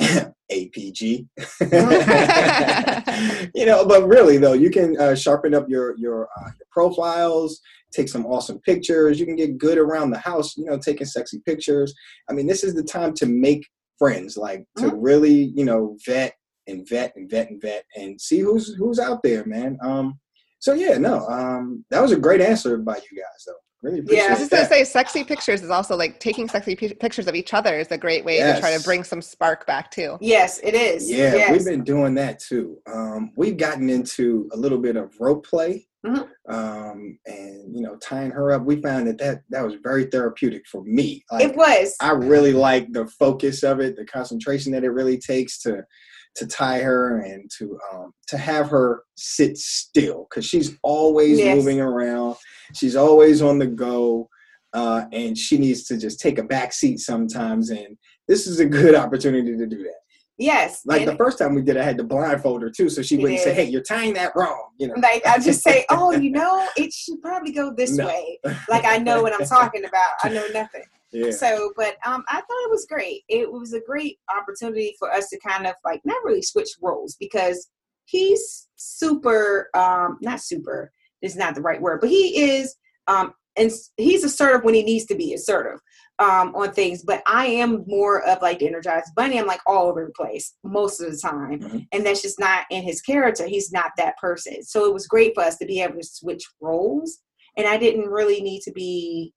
[0.50, 1.26] APG.
[3.54, 7.60] you know, but really though, you can uh, sharpen up your your, uh, your profiles.
[7.92, 9.20] Take some awesome pictures.
[9.20, 10.56] You can get good around the house.
[10.56, 11.94] You know, taking sexy pictures.
[12.28, 13.66] I mean, this is the time to make
[13.98, 14.36] friends.
[14.36, 16.34] Like to really, you know, vet
[16.66, 19.78] and vet and vet and vet and see who's who's out there, man.
[19.82, 20.18] Um,
[20.58, 23.54] so yeah, no, um, that was a great answer by you guys, though.
[23.82, 24.26] Really Yeah.
[24.26, 27.34] I was just gonna say, sexy pictures is also like taking sexy pi- pictures of
[27.34, 30.18] each other is a great way to try to bring some spark back too.
[30.20, 31.10] Yes, it is.
[31.10, 31.50] Yeah, yes.
[31.50, 32.78] we've been doing that too.
[32.86, 36.28] Um, we've gotten into a little bit of rope play, Mhm.
[36.48, 38.64] Um, and you know, tying her up.
[38.64, 41.24] We found that that that was very therapeutic for me.
[41.30, 41.94] Like, it was.
[42.00, 45.84] I really like the focus of it, the concentration that it really takes to
[46.34, 51.56] to tie her and to um, to have her sit still because she's always Yes.
[51.56, 52.36] moving around.
[52.74, 54.28] She's always on the go,
[54.72, 57.70] uh, and she needs to just take a back seat sometimes.
[57.70, 57.96] And
[58.28, 60.01] this is a good opportunity to do that.
[60.38, 60.82] Yes.
[60.84, 63.40] Like the first time we did, I had to blindfold her too, so she wouldn't
[63.40, 64.94] say, "Hey, you're tying that wrong." You know.
[65.02, 68.06] like I just say, oh, you know, it should probably go this No.
[68.06, 68.38] way.
[68.68, 70.12] Like I know what I'm talking about.
[70.22, 70.84] I know nothing.
[71.12, 71.30] Yeah.
[71.30, 73.22] So, but um, I thought it was great.
[73.28, 77.16] It was a great opportunity for us to kind of like not really switch roles
[77.20, 77.68] because
[78.06, 82.74] he's super, um, not super is not the right word, but he is,
[83.08, 85.78] um, and he's assertive when he needs to be assertive
[86.18, 87.02] um, on things.
[87.04, 89.38] But I am more of like the energized bunny.
[89.38, 91.86] I'm like all over the place most of the time, Mhm.
[91.92, 93.46] and that's just not in his character.
[93.46, 94.62] He's not that person.
[94.62, 97.18] So it was great for us to be able to switch roles,
[97.56, 99.32] and I didn't really need to be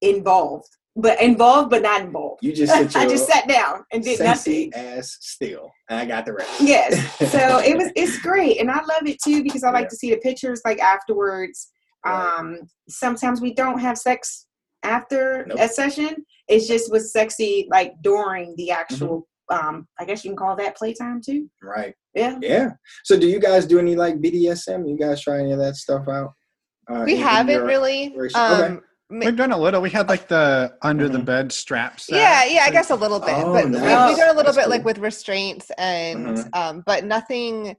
[0.00, 2.40] involved, but involved but not involved.
[2.42, 4.72] You just I just sat down and did nothing.
[4.74, 6.60] ass still, and I got the rest.
[6.60, 6.94] Yes.
[7.30, 8.58] So it was it's great.
[8.60, 9.88] And I love it too because I like Yeah.
[9.90, 11.68] to see the pictures like afterwards.
[12.04, 12.38] Right.
[12.38, 14.46] Um sometimes we don't have sex
[14.82, 15.58] after Nope.
[15.60, 16.16] a session.
[16.48, 19.68] It's just was sexy like during the actual Mm-hmm.
[19.68, 21.50] um I guess you can call that playtime too.
[21.62, 21.94] right.
[22.14, 22.38] Yeah.
[22.42, 22.70] Yeah.
[23.04, 24.88] So, do you guys do any like BDSM?
[24.88, 26.32] You guys try any of that stuff out?
[26.90, 28.12] Uh, We in- in haven't your- really.
[28.14, 28.36] relationship?
[28.36, 28.66] Okay.
[28.66, 29.80] Um, We've done a little.
[29.82, 31.24] We had like the under the Mhm.
[31.26, 32.06] bed straps.
[32.10, 34.08] yeah, yeah, I guess a little bit, Oh, but we, nice.
[34.08, 36.56] we've done a little That's bit like with restraints and Mhm.
[36.56, 37.76] um, but nothing,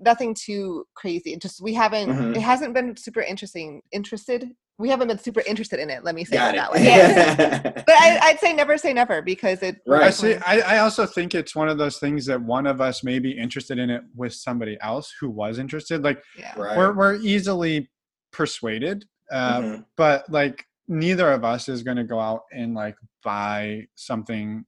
[0.00, 1.32] nothing too crazy.
[1.34, 2.08] It just we haven't.
[2.10, 2.36] Mhm.
[2.36, 3.82] It hasn't been super interesting.
[3.92, 4.48] Interested.
[4.78, 6.04] We haven't been super interested in it.
[6.04, 6.72] Let me say Got it that it.
[6.72, 6.84] way.
[6.84, 7.84] Yes.
[7.86, 9.76] But I, I'd say never say never because it.
[9.86, 10.04] Right.
[10.04, 10.34] I see.
[10.36, 13.30] I, I also think it's one of those things that one of us may be
[13.32, 16.02] interested in it with somebody else who was interested.
[16.02, 16.52] Like Yeah.
[16.58, 16.76] right.
[16.78, 17.90] we're we're easily
[18.32, 19.84] persuaded, uh, Mhm.
[19.96, 24.64] but like neither of us is going to go out and like buy something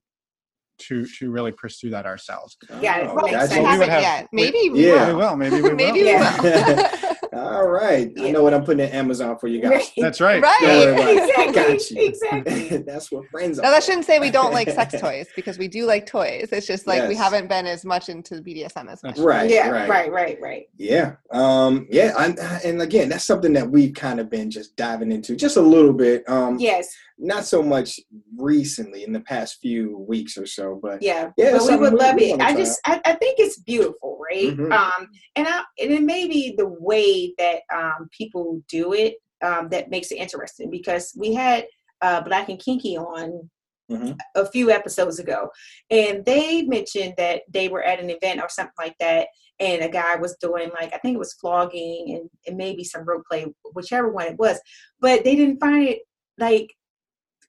[0.87, 2.57] to to really pursue that ourselves.
[2.81, 3.47] Yeah, it Oh, makes gotcha.
[3.47, 3.53] sense.
[3.65, 4.29] We we would haven't yet.
[4.31, 5.07] Maybe we Yeah.
[5.07, 5.19] We will.
[5.29, 5.35] will.
[5.37, 5.75] Maybe we will.
[5.75, 6.41] Maybe Yeah.
[6.41, 6.89] we will.
[7.33, 8.11] All right.
[8.19, 9.91] I know what I'm putting in Amazon for you guys.
[9.97, 10.41] That's right.
[10.41, 10.57] Right.
[10.61, 11.17] Don't worry about it.
[11.29, 11.53] Exactly.
[11.53, 12.05] Got you.
[12.05, 12.77] Exactly.
[12.85, 13.63] That's what friends are.
[13.63, 16.49] Now that shouldn't say we don't like sex toys because we do like toys.
[16.51, 19.17] It's just like we haven't been as much into BDSM as much.
[19.17, 19.49] Right.
[19.49, 19.89] yeah, right.
[19.89, 20.67] right, right, right.
[20.77, 21.15] Yeah.
[21.31, 22.13] Um, yeah.
[22.17, 22.27] I,
[22.63, 25.93] and again, that's something that we've kind of been just diving into just a little
[25.93, 26.23] bit.
[26.29, 28.01] Um, Yes, Not so much
[28.37, 31.31] recently in the past few weeks or so, but yeah.
[31.37, 32.41] Yeah, but we would love we it.
[32.41, 34.55] I just, I, I think it's beautiful, right?
[34.57, 34.73] Mhm.
[34.73, 35.07] Um,
[35.37, 39.89] and I, and it may be the way that um people do it um that
[39.89, 41.65] makes it interesting because we had
[42.01, 43.49] uh Black and Kinky on
[43.91, 44.17] Mhm.
[44.35, 45.49] a few episodes ago,
[45.89, 49.27] and they mentioned that they were at an event or something like that,
[49.59, 53.05] and a guy was doing like I think it was flogging and, and maybe some
[53.05, 54.59] rope play, whichever one it was,
[54.99, 55.99] but they didn't find it
[56.37, 56.69] like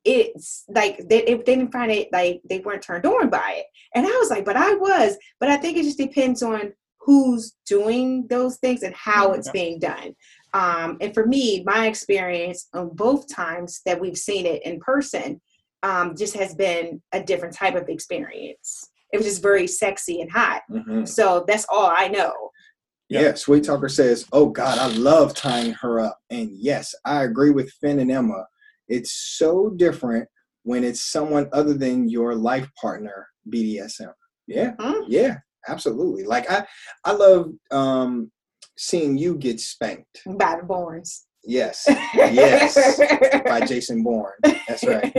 [0.05, 3.67] it's like they, it, they didn't find it like they weren't turned on by it,
[3.95, 7.55] and I was like, but I was, but I think it just depends on who's
[7.67, 9.53] doing those things and how it's Yeah.
[9.53, 10.15] being done.
[10.55, 15.41] Um, and for me, my experience on both times that we've seen it in person
[15.83, 18.89] um, just has been a different type of experience.
[19.13, 20.63] It was just very sexy and hot.
[20.71, 21.07] Mhm.
[21.07, 22.33] So that's all I know.
[23.11, 23.21] Yeah.
[23.21, 27.51] Yeah, Sweet Talker says, "Oh God, I love tying her up." And yes, I agree
[27.51, 28.47] with Finn and Emma.
[28.89, 30.29] It's so different
[30.63, 33.27] when it's someone other than your life partner.
[33.53, 34.13] BDSM.
[34.47, 35.03] Yeah, Hmm?
[35.07, 35.37] yeah,
[35.69, 36.25] absolutely.
[36.25, 36.65] Like I,
[37.05, 38.31] I love um,
[38.79, 40.23] seeing you get spanked.
[40.27, 41.25] By the Borns.
[41.47, 42.99] Yes, yes,
[43.45, 44.33] by Jason Bourne.
[44.67, 45.15] That's right.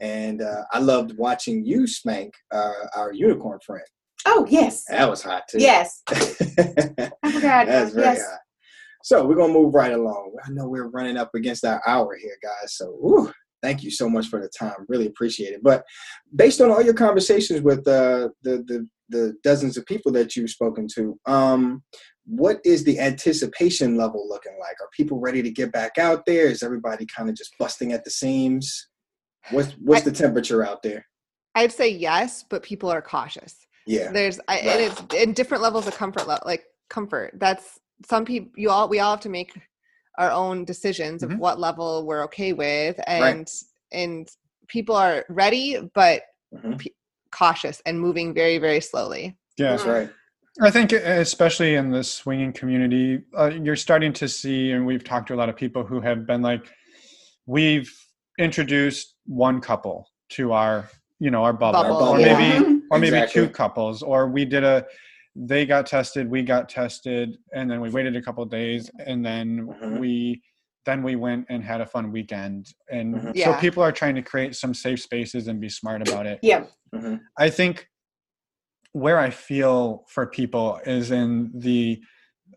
[0.00, 3.84] And uh, I loved watching you spank uh, our unicorn friend.
[4.26, 5.58] oh yes, That was hot too.
[5.58, 6.00] yes.
[6.08, 7.66] I forgot.
[7.66, 8.22] That's very yes.
[8.22, 8.36] high.
[9.04, 10.34] So we're gonna move right along.
[10.46, 12.74] I know we're running up against our hour here, guys.
[12.76, 13.30] So
[13.62, 14.86] thank you so much for the time.
[14.88, 15.62] Really appreciate it.
[15.62, 15.84] But
[16.34, 20.48] based on all your conversations with uh, the the the dozens of people that you've
[20.48, 21.82] spoken to, um,
[22.24, 24.80] what is the anticipation level looking like?
[24.80, 26.46] Are people ready to get back out there?
[26.46, 28.88] Is everybody kind of just busting at the seams?
[29.50, 31.04] What's what's the temperature out there?
[31.54, 33.66] I'd say yes, but people are cautious.
[33.86, 34.12] Yeah.
[34.12, 37.32] There's I, and it's in different levels of comfort like comfort.
[37.34, 37.78] That's
[38.08, 39.52] some people you all we all have to make
[40.18, 41.32] our own decisions Mhm.
[41.32, 43.22] of what level we're okay with Mm-hmm.
[43.22, 43.34] Right.
[43.36, 43.48] and
[43.92, 44.28] and
[44.68, 46.22] people are ready but
[46.54, 46.80] Mhm.
[47.32, 49.36] cautious and moving very very slowly.
[49.58, 49.70] Yeah.
[49.70, 50.10] That's right.
[50.62, 55.26] I think, especially in the swinging community, uh, you're starting to see, and we've talked
[55.28, 56.64] to a lot of people who have been like,
[57.46, 57.92] we've
[58.38, 60.88] introduced one couple to our,
[61.18, 62.38] you know, our bubble, Bubble, or yeah.
[62.38, 63.42] maybe, or maybe Exactly.
[63.42, 64.86] two couples, or we did a,
[65.36, 69.24] they got tested, we got tested, and then we waited a couple of days, and
[69.24, 69.98] then Mhm.
[69.98, 70.42] we,
[70.86, 73.26] then we went and had a fun weekend, and Mhm.
[73.28, 73.60] so Yeah.
[73.60, 76.38] people are trying to create some safe spaces and be smart about it.
[76.42, 76.66] Yeah.
[76.94, 77.20] Mhm.
[77.38, 77.88] I think
[78.92, 82.00] where I feel for people is in the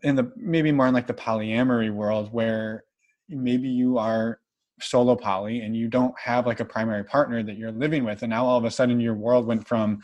[0.04, 2.84] in the maybe more in like the polyamory world where
[3.28, 4.38] maybe you are
[4.80, 8.30] solo poly and you don't have like a primary partner that you're living with and
[8.30, 9.98] now all of a sudden your world went from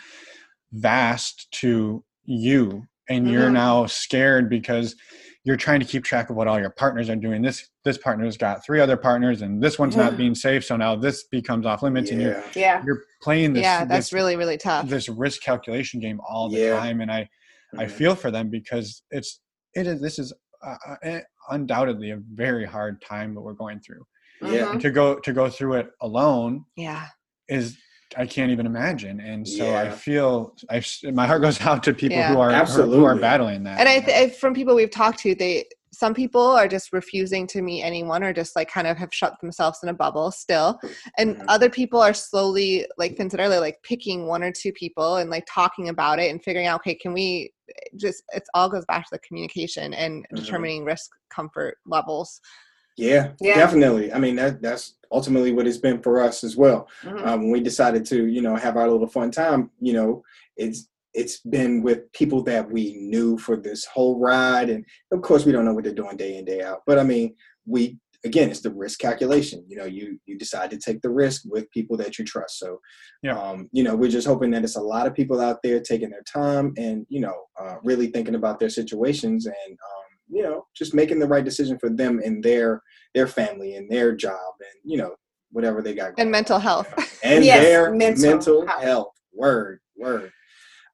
[0.73, 3.55] vast to you and you're Mhm.
[3.55, 4.97] now scared because
[5.45, 8.39] you're trying to keep track of what all your partners are doing this this partner's
[8.39, 11.83] got three other partners and this one's not being safe so now this becomes off
[11.83, 12.51] limits and you're Yeah.
[12.57, 12.83] Yeah.
[12.87, 14.89] you're playing this yeah, that's this, really really tough.
[14.89, 16.79] this risk calculation game all the Yeah.
[16.79, 17.29] time and i
[17.77, 17.91] i Mhm.
[17.91, 19.41] feel for them because it's
[19.75, 20.33] it is this is
[20.65, 21.21] uh, uh,
[21.51, 24.03] undoubtedly a very hard time that we're going through
[24.41, 24.49] Yeah.
[24.69, 24.73] Mhm.
[24.73, 27.09] and to go to go through it alone yeah.
[27.49, 27.77] is
[28.17, 29.21] i can't even imagine.
[29.21, 32.33] And so i feel i my heart goes out to people Yeah.
[32.33, 33.81] who are who are battling that.
[33.81, 37.63] And I th- from people we've talked to, they some people are just refusing to
[37.63, 40.77] meet anyone or just like kind of have shut themselves in a bubble still.
[41.19, 45.17] And other people are slowly like Finn said earlier like picking one or two people
[45.17, 47.53] and like talking about it and figuring out okay can we
[47.97, 50.37] just it's all goes back to the communication and Mhm.
[50.37, 52.41] determining risk comfort levels
[52.97, 53.55] Yeah, Yeah.
[53.57, 54.13] definitely.
[54.13, 56.89] I mean, that that's ultimately what it's been for us as well.
[57.03, 57.27] Mhm.
[57.27, 60.23] Um, when we decided to, you know, have our little fun time, you know,
[60.57, 65.45] it's it's been with people that we knew for this whole ride, and of course,
[65.47, 66.83] we don't know what they're doing day in day out.
[66.87, 67.35] But I mean,
[67.67, 69.65] we again, it's the risk calculation.
[69.69, 72.59] You know, you you decide to take the risk with people that you trust.
[72.59, 72.81] So,
[73.23, 73.39] Yeah.
[73.39, 76.11] um, you know, we're just hoping that it's a lot of people out there taking
[76.11, 80.67] their time and you know, uh, really thinking about their situations and um, you know,
[80.77, 82.83] just making the right decision for them and their
[83.15, 85.15] their family and their job and you know
[85.51, 86.13] whatever they got.
[86.19, 86.97] And mental on, you health.
[86.99, 87.05] know.
[87.23, 88.83] and Yes, their mental mental, health.
[88.83, 89.09] health.
[89.33, 90.31] Word, word.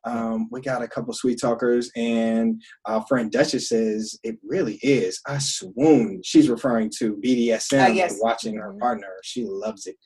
[0.04, 5.20] Um, we got a couple sweet talkers, and our friend Duchess says it really is.
[5.26, 6.22] I swoon.
[6.24, 8.16] She's referring to BDSM, Ah, yes.
[8.22, 8.78] watching her Mhm.
[8.80, 9.08] partner.
[9.22, 9.96] She loves it.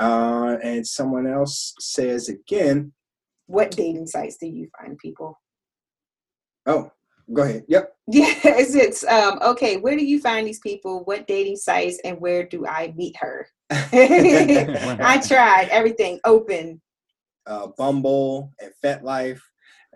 [0.00, 2.92] Uh, and someone else says again,
[3.46, 5.38] What dating sites do you find people?
[6.66, 6.90] oh,
[7.32, 7.64] go ahead.
[7.68, 7.92] Yep.
[8.12, 9.76] Yes, it's um okay.
[9.76, 11.04] Where do you find these people?
[11.04, 13.46] What dating sites and where do I meet her?
[13.70, 16.80] I tried everything open.
[17.46, 19.40] uh, Bumble and FetLife.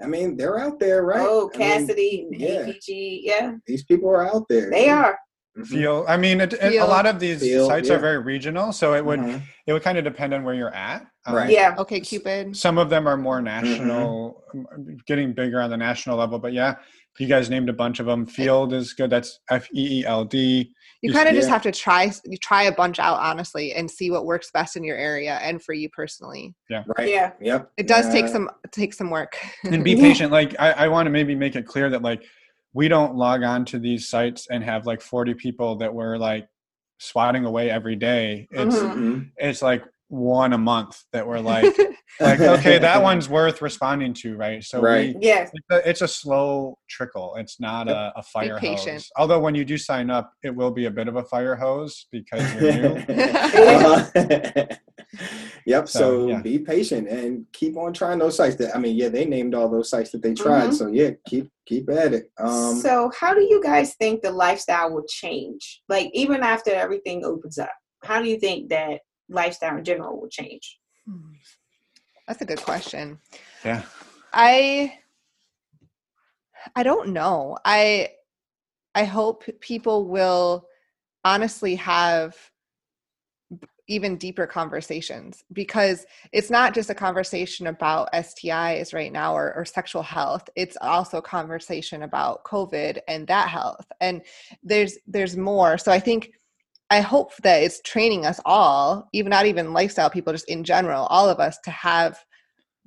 [0.02, 1.20] I mean, they're out there, right?
[1.28, 2.66] Oh, I mean, Kasidie, and yeah.
[2.66, 4.70] APG, yeah, these people are out there.
[4.70, 5.18] they are.
[5.56, 5.66] Mhm.
[5.66, 6.04] Feeld.
[6.08, 7.94] I mean, it, it- a lot of these Feeld, sites yeah.
[7.94, 9.40] are very regional, so it would Mhm.
[9.68, 11.06] it would kind of depend on where you're at.
[11.26, 11.50] Um, Right.
[11.50, 12.56] Yeah, OkCupid.
[12.56, 16.38] Some of them are more national, um, getting bigger on the national level.
[16.40, 16.74] But yeah,
[17.18, 18.26] you guys named a bunch of them.
[18.26, 19.10] Feeld is good.
[19.10, 20.74] That's F E E L D.
[21.02, 21.52] You Just- kind of just yeah.
[21.52, 24.82] have to try you try a bunch out honestly and see what works best in
[24.84, 26.54] your area and for you personally.
[26.70, 26.82] Yeah.
[26.98, 27.10] Right.
[27.10, 27.32] Yeah.
[27.40, 27.70] Yep.
[27.76, 29.36] It does take Uh, some take some work.
[29.64, 30.32] and be patient.
[30.32, 32.24] Like I, I want to maybe make it clear that like
[32.72, 36.48] we don't log on to these sites and have like 40 people that we're like
[36.98, 38.48] swatting away every day.
[38.50, 38.94] It's Mhm.
[38.96, 39.30] mhm.
[39.36, 39.84] it's like
[40.14, 41.76] one a month that we're like
[42.20, 45.14] like okay that one's worth responding to right so Right.
[45.16, 49.40] we, yes, it's, a, it's a slow trickle it's not a, a fire hose although
[49.40, 52.42] when you do sign up it will be a bit of a fire hose because
[52.54, 53.04] you're new
[53.64, 54.66] Uh-huh.
[55.66, 55.88] yep.
[55.88, 56.40] So, So, yeah.
[56.42, 58.56] be patient and keep on trying those sites.
[58.56, 60.70] That I mean, yeah, they named all those sites that they tried.
[60.70, 60.74] Mhm.
[60.74, 62.30] So yeah, keep keep at it.
[62.38, 65.82] Um, so, how do you guys think the lifestyle will change?
[65.88, 67.70] Like, even after everything opens up,
[68.02, 70.78] how do you think that lifestyle in general will change?
[71.06, 71.32] Hmm.
[72.26, 73.18] That's a good question.
[73.64, 73.82] yeah
[74.32, 74.98] I
[76.74, 77.58] I don't know.
[77.64, 78.10] I
[78.94, 80.66] I hope people will
[81.24, 82.36] honestly have
[83.86, 89.64] even deeper conversations because it's not just a conversation about STIs right now or, or
[89.64, 90.48] sexual health.
[90.56, 93.86] It's also a conversation about COVID and that health.
[94.00, 94.22] And
[94.62, 95.76] there's there's more.
[95.76, 96.32] So I think
[96.90, 101.06] I hope that it's training us all, even not even lifestyle people, just in general,
[101.06, 102.18] all of us to have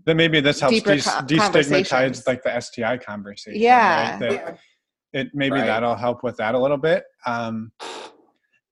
[0.05, 4.11] then maybe this helps de- co- destigmatize like the sti conversation Yeah.
[4.11, 4.19] right?
[4.19, 5.19] That Yeah.
[5.21, 5.65] it maybe Right.
[5.65, 7.71] that'll help with that a little bit um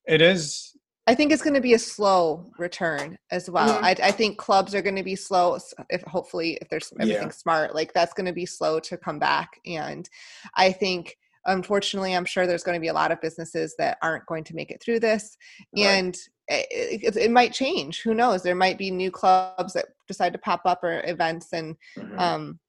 [0.07, 0.71] it is
[1.07, 3.77] I think it's going to be a slow return as well.
[3.79, 3.83] Mhm.
[3.83, 5.59] I, I think clubs are going to be slow.
[5.91, 7.29] If hopefully, if there's everything Yeah.
[7.33, 9.59] smart, like that's going to be slow to come back.
[9.67, 10.09] And
[10.55, 11.15] I think,
[11.45, 14.55] unfortunately, I'm sure there's going to be a lot of businesses that aren't going to
[14.55, 15.37] make it through this,
[15.75, 15.85] Right.
[15.85, 16.15] and
[16.47, 18.01] it, it, it might change.
[18.01, 18.43] Who knows?
[18.43, 22.19] There might be new clubs that decide to pop up or events, and mhm.
[22.19, 22.59] um,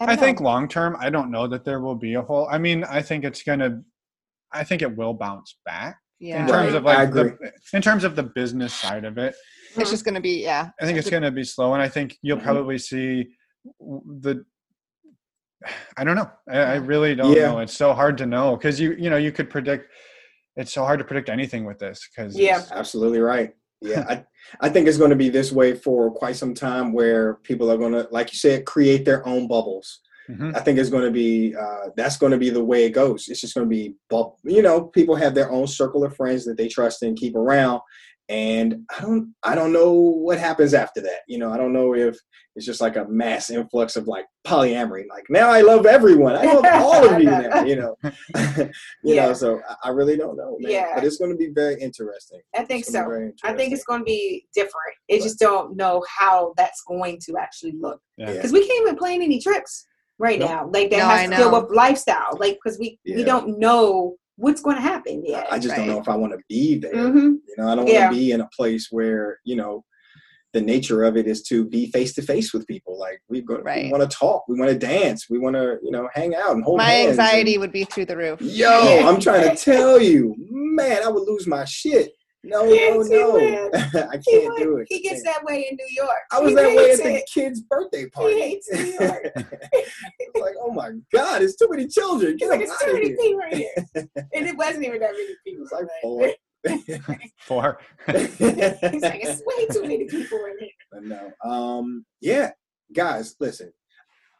[0.00, 2.48] I, don't think long term, I don't know that there will be a whole.
[2.50, 3.82] I mean, I think it's gonna.
[4.52, 6.76] I think it will bounce back yeah, in terms Right.
[6.76, 9.34] of like the in terms of the business side of it.
[9.76, 10.70] it's just going to be yeah.
[10.80, 12.44] I think it's gonna be slow, and I think you'll Mhm.
[12.44, 13.28] probably see
[13.80, 14.44] the.
[15.96, 16.30] I don't know.
[16.48, 17.48] I, I really don't Yeah.
[17.48, 17.58] know.
[17.60, 19.90] It's so hard to know because you you know you could predict.
[20.56, 22.62] It's so hard to predict anything with this because Yeah.
[22.70, 23.52] Absolutely right.
[23.80, 24.24] Yeah, I,
[24.60, 27.76] I think it's going to be this way for quite some time where people are
[27.76, 30.00] going to, like you said, create their own bubbles.
[30.30, 30.56] Mhm.
[30.56, 33.28] I think it's going to be, uh, that's going to be the way it goes.
[33.28, 33.94] It's just going to be,
[34.44, 37.82] you know, people have their own circle of friends that they trust and keep around.
[38.28, 41.20] And I don't, I don't know what happens after that.
[41.28, 42.16] You know, I don't know if
[42.56, 45.04] it's just like a mass influx of like polyamory.
[45.10, 46.34] Like now I love everyone.
[46.36, 47.96] I love all of you now, you know,
[49.04, 49.26] you Yeah.
[49.26, 50.72] know, so I- I really don't know, man.
[50.72, 50.92] Yeah.
[50.94, 52.40] But it's going to be very interesting.
[52.56, 53.48] I think It's gonna be so.
[53.48, 54.94] I think it's going to be different.
[55.08, 58.32] It just don't know how that's going to actually look Yeah.
[58.32, 59.86] because we can't even plan any tricks
[60.18, 60.48] right Nope.
[60.48, 60.70] now.
[60.72, 62.36] Like that No, has I to deal with lifestyle.
[62.38, 65.46] Like because we we don't know what's going to happen yet.
[65.50, 66.92] I just don't know if I want to be there.
[67.10, 68.06] hmm You know, I don't Yeah.
[68.06, 69.84] want to be in a place where you know
[70.52, 72.96] the nature of it is to be face to face with people.
[72.98, 73.86] Like we go, Right.
[73.86, 76.52] we want to talk, we want to dance, we want to you know hang out
[76.54, 78.40] and hold My anxiety and- would be through the roof.
[78.40, 82.12] Yo, I'm trying to tell you, man, I would lose my shit.
[82.46, 83.70] No, Yes, no, no.
[83.74, 84.86] I can't would- do it.
[84.90, 86.18] he gets that way in New York.
[86.30, 87.30] I was He that way hates at the it.
[87.32, 88.38] kid's birthday party.
[88.38, 89.32] hates New York.
[89.34, 92.36] it's like, oh my god, it's too many children.
[92.36, 93.16] Get like, it's too many here.
[93.16, 93.84] people right here.
[94.34, 95.64] And it wasn't even that many people.
[95.64, 96.28] It's like four.
[97.38, 97.78] four.
[98.06, 100.68] He's like, it's way too many people in here.
[100.92, 101.32] But no.
[101.50, 102.50] Um, yeah,
[102.94, 103.72] guys, listen.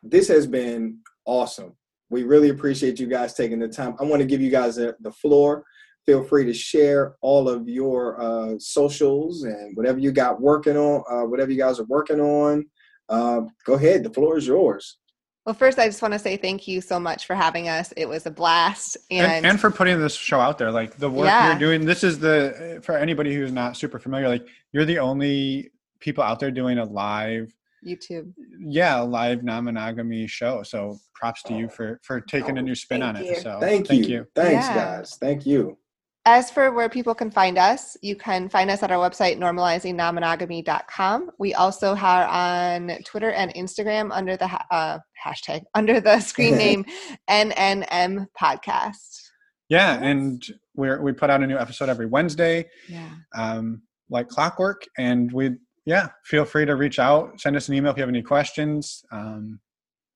[0.03, 1.75] This has been awesome.
[2.11, 3.95] We really appreciate you guys taking the time.
[3.99, 5.65] I want to give you guys a, the floor
[6.07, 11.03] Feel free to share all of your uh, socials and whatever you got working on,
[11.11, 12.67] uh, whatever you guys are working on.
[13.09, 14.03] Uh, go ahead.
[14.05, 14.99] The floor is yours.
[15.47, 17.93] Well, first, I just want to say thank you so much for having us.
[17.99, 20.71] It was a blast, and and, and for putting this show out there.
[20.71, 21.51] Like the work Yeah.
[21.51, 21.85] you're doing.
[21.87, 24.29] This is the for anybody who's not super familiar.
[24.29, 27.55] Like you're the only people out there doing a live,
[27.87, 28.33] YouTube.
[28.59, 30.63] yeah, live non-monogamy show.
[30.63, 33.31] So props to you for for taking a new spin on Thank it.
[33.37, 33.41] you.
[33.43, 34.27] So Thank, you.
[34.35, 34.75] Thanks, Yeah.
[34.75, 35.17] guys.
[35.21, 35.77] Thank you.
[36.27, 41.31] As for where people can find us, you can find us at our website, normalizingnonmonogamy.com.
[41.39, 46.57] We also are on Twitter and Instagram under the ha- uh, hashtag, under the screen
[46.57, 46.87] name
[47.29, 49.21] NNM Podcast.
[49.69, 50.43] Yeah, and
[50.75, 52.69] we're we put out a new episode every Wednesday.
[52.89, 53.11] Yeah.
[53.35, 54.87] um, like clockwork.
[54.99, 55.53] And we,
[55.85, 59.03] yeah, feel free to reach out, send us an email if you have any questions.
[59.13, 59.61] Um,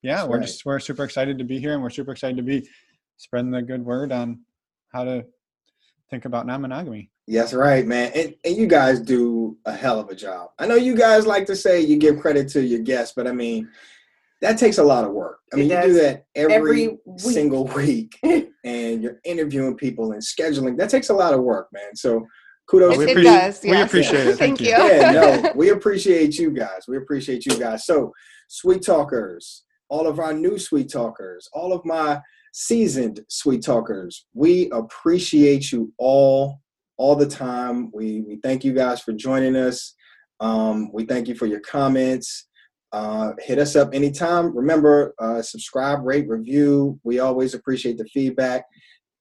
[0.03, 0.47] yeah, That's we're right.
[0.47, 2.67] just we're super excited to be here, and we're super excited to be
[3.17, 4.41] spreading the good word on
[4.93, 5.25] how to
[6.11, 7.11] think about non-monogamy.
[7.27, 8.11] Yes, right, man.
[8.15, 10.51] And, and you guys do a hell of a job.
[10.59, 13.33] I know you guys like to say you give credit to your guests, but I
[13.33, 13.69] mean,
[14.41, 15.41] that takes a lot of work.
[15.53, 16.99] I mean, you do that every, Every week.
[17.19, 18.19] single week
[18.65, 20.77] and you're interviewing people and scheduling.
[20.79, 21.95] That takes a lot of work, man.
[21.95, 22.27] So
[22.69, 22.95] kudos.
[22.95, 23.63] It, we it appre- does.
[23.63, 23.87] we yes.
[23.89, 24.37] appreciate it.
[24.37, 24.69] Thank Thank you.
[24.69, 24.73] you.
[24.73, 26.85] yeah, no, we appreciate you guys.
[26.87, 27.85] We appreciate you guys.
[27.85, 28.13] So,
[28.49, 32.21] sweet talkers, all of our new sweet talkers, all of my
[32.59, 36.61] seasoned sweet talkers, we appreciate you all,
[36.97, 37.89] all the time.
[37.95, 39.95] We we thank you guys for joining us.
[40.41, 42.49] Um, we thank you for your comments.
[42.91, 44.57] Uh, hit us up anytime.
[44.57, 46.99] Remember, uh, subscribe, rate, review.
[47.05, 48.65] We always appreciate the feedback.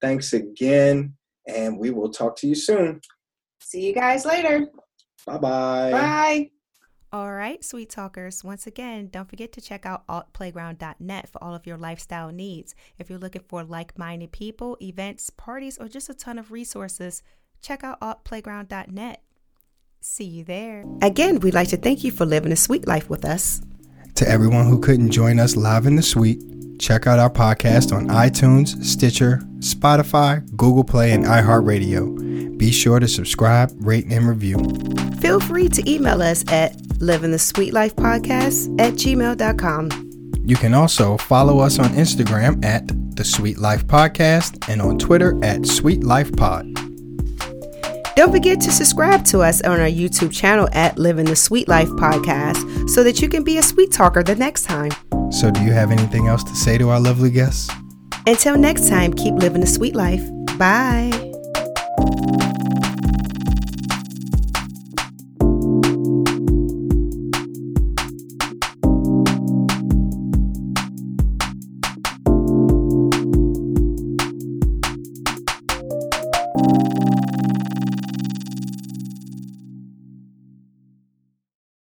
[0.01, 1.13] Thanks again,
[1.47, 3.01] and we will talk to you soon.
[3.61, 4.67] See you guys later.
[5.27, 5.91] Bye-bye.
[5.91, 6.49] Bye.
[7.13, 8.43] All right, sweet talkers.
[8.43, 12.75] Once again, don't forget to check out altplayground.net for all of your lifestyle needs.
[12.97, 17.23] If you're looking for like minded people, events, parties, or just a ton of resources,
[17.61, 19.23] check out altplayground.net.
[20.01, 20.83] See you there.
[21.01, 23.61] Again, we'd like to thank you for living a sweet life with us.
[24.18, 26.41] To everyone who couldn't join us live in the suite,
[26.80, 32.57] check out our podcast on iTunes, Stitcher, Spotify, Google Play, and iHeartRadio.
[32.57, 34.57] Be sure to subscribe, rate, and review.
[35.22, 39.89] Feel free to email us at livingthesweetlifepodcast the sweet life podcast at gmail.com.
[40.43, 45.38] You can also follow us on Instagram at The Sweet Life Podcast and on Twitter
[45.43, 46.86] at Sweet Life Pod.
[48.18, 51.88] Don't forget to subscribe to us on our YouTube channel at Living the Sweet Life
[51.89, 54.89] podcast so that you can be a sweet talker the next time.
[55.32, 57.72] So, do you have anything else to say to our lovely guests?
[58.26, 60.28] Until next time, keep living the sweet life.
[60.57, 61.26] Bye.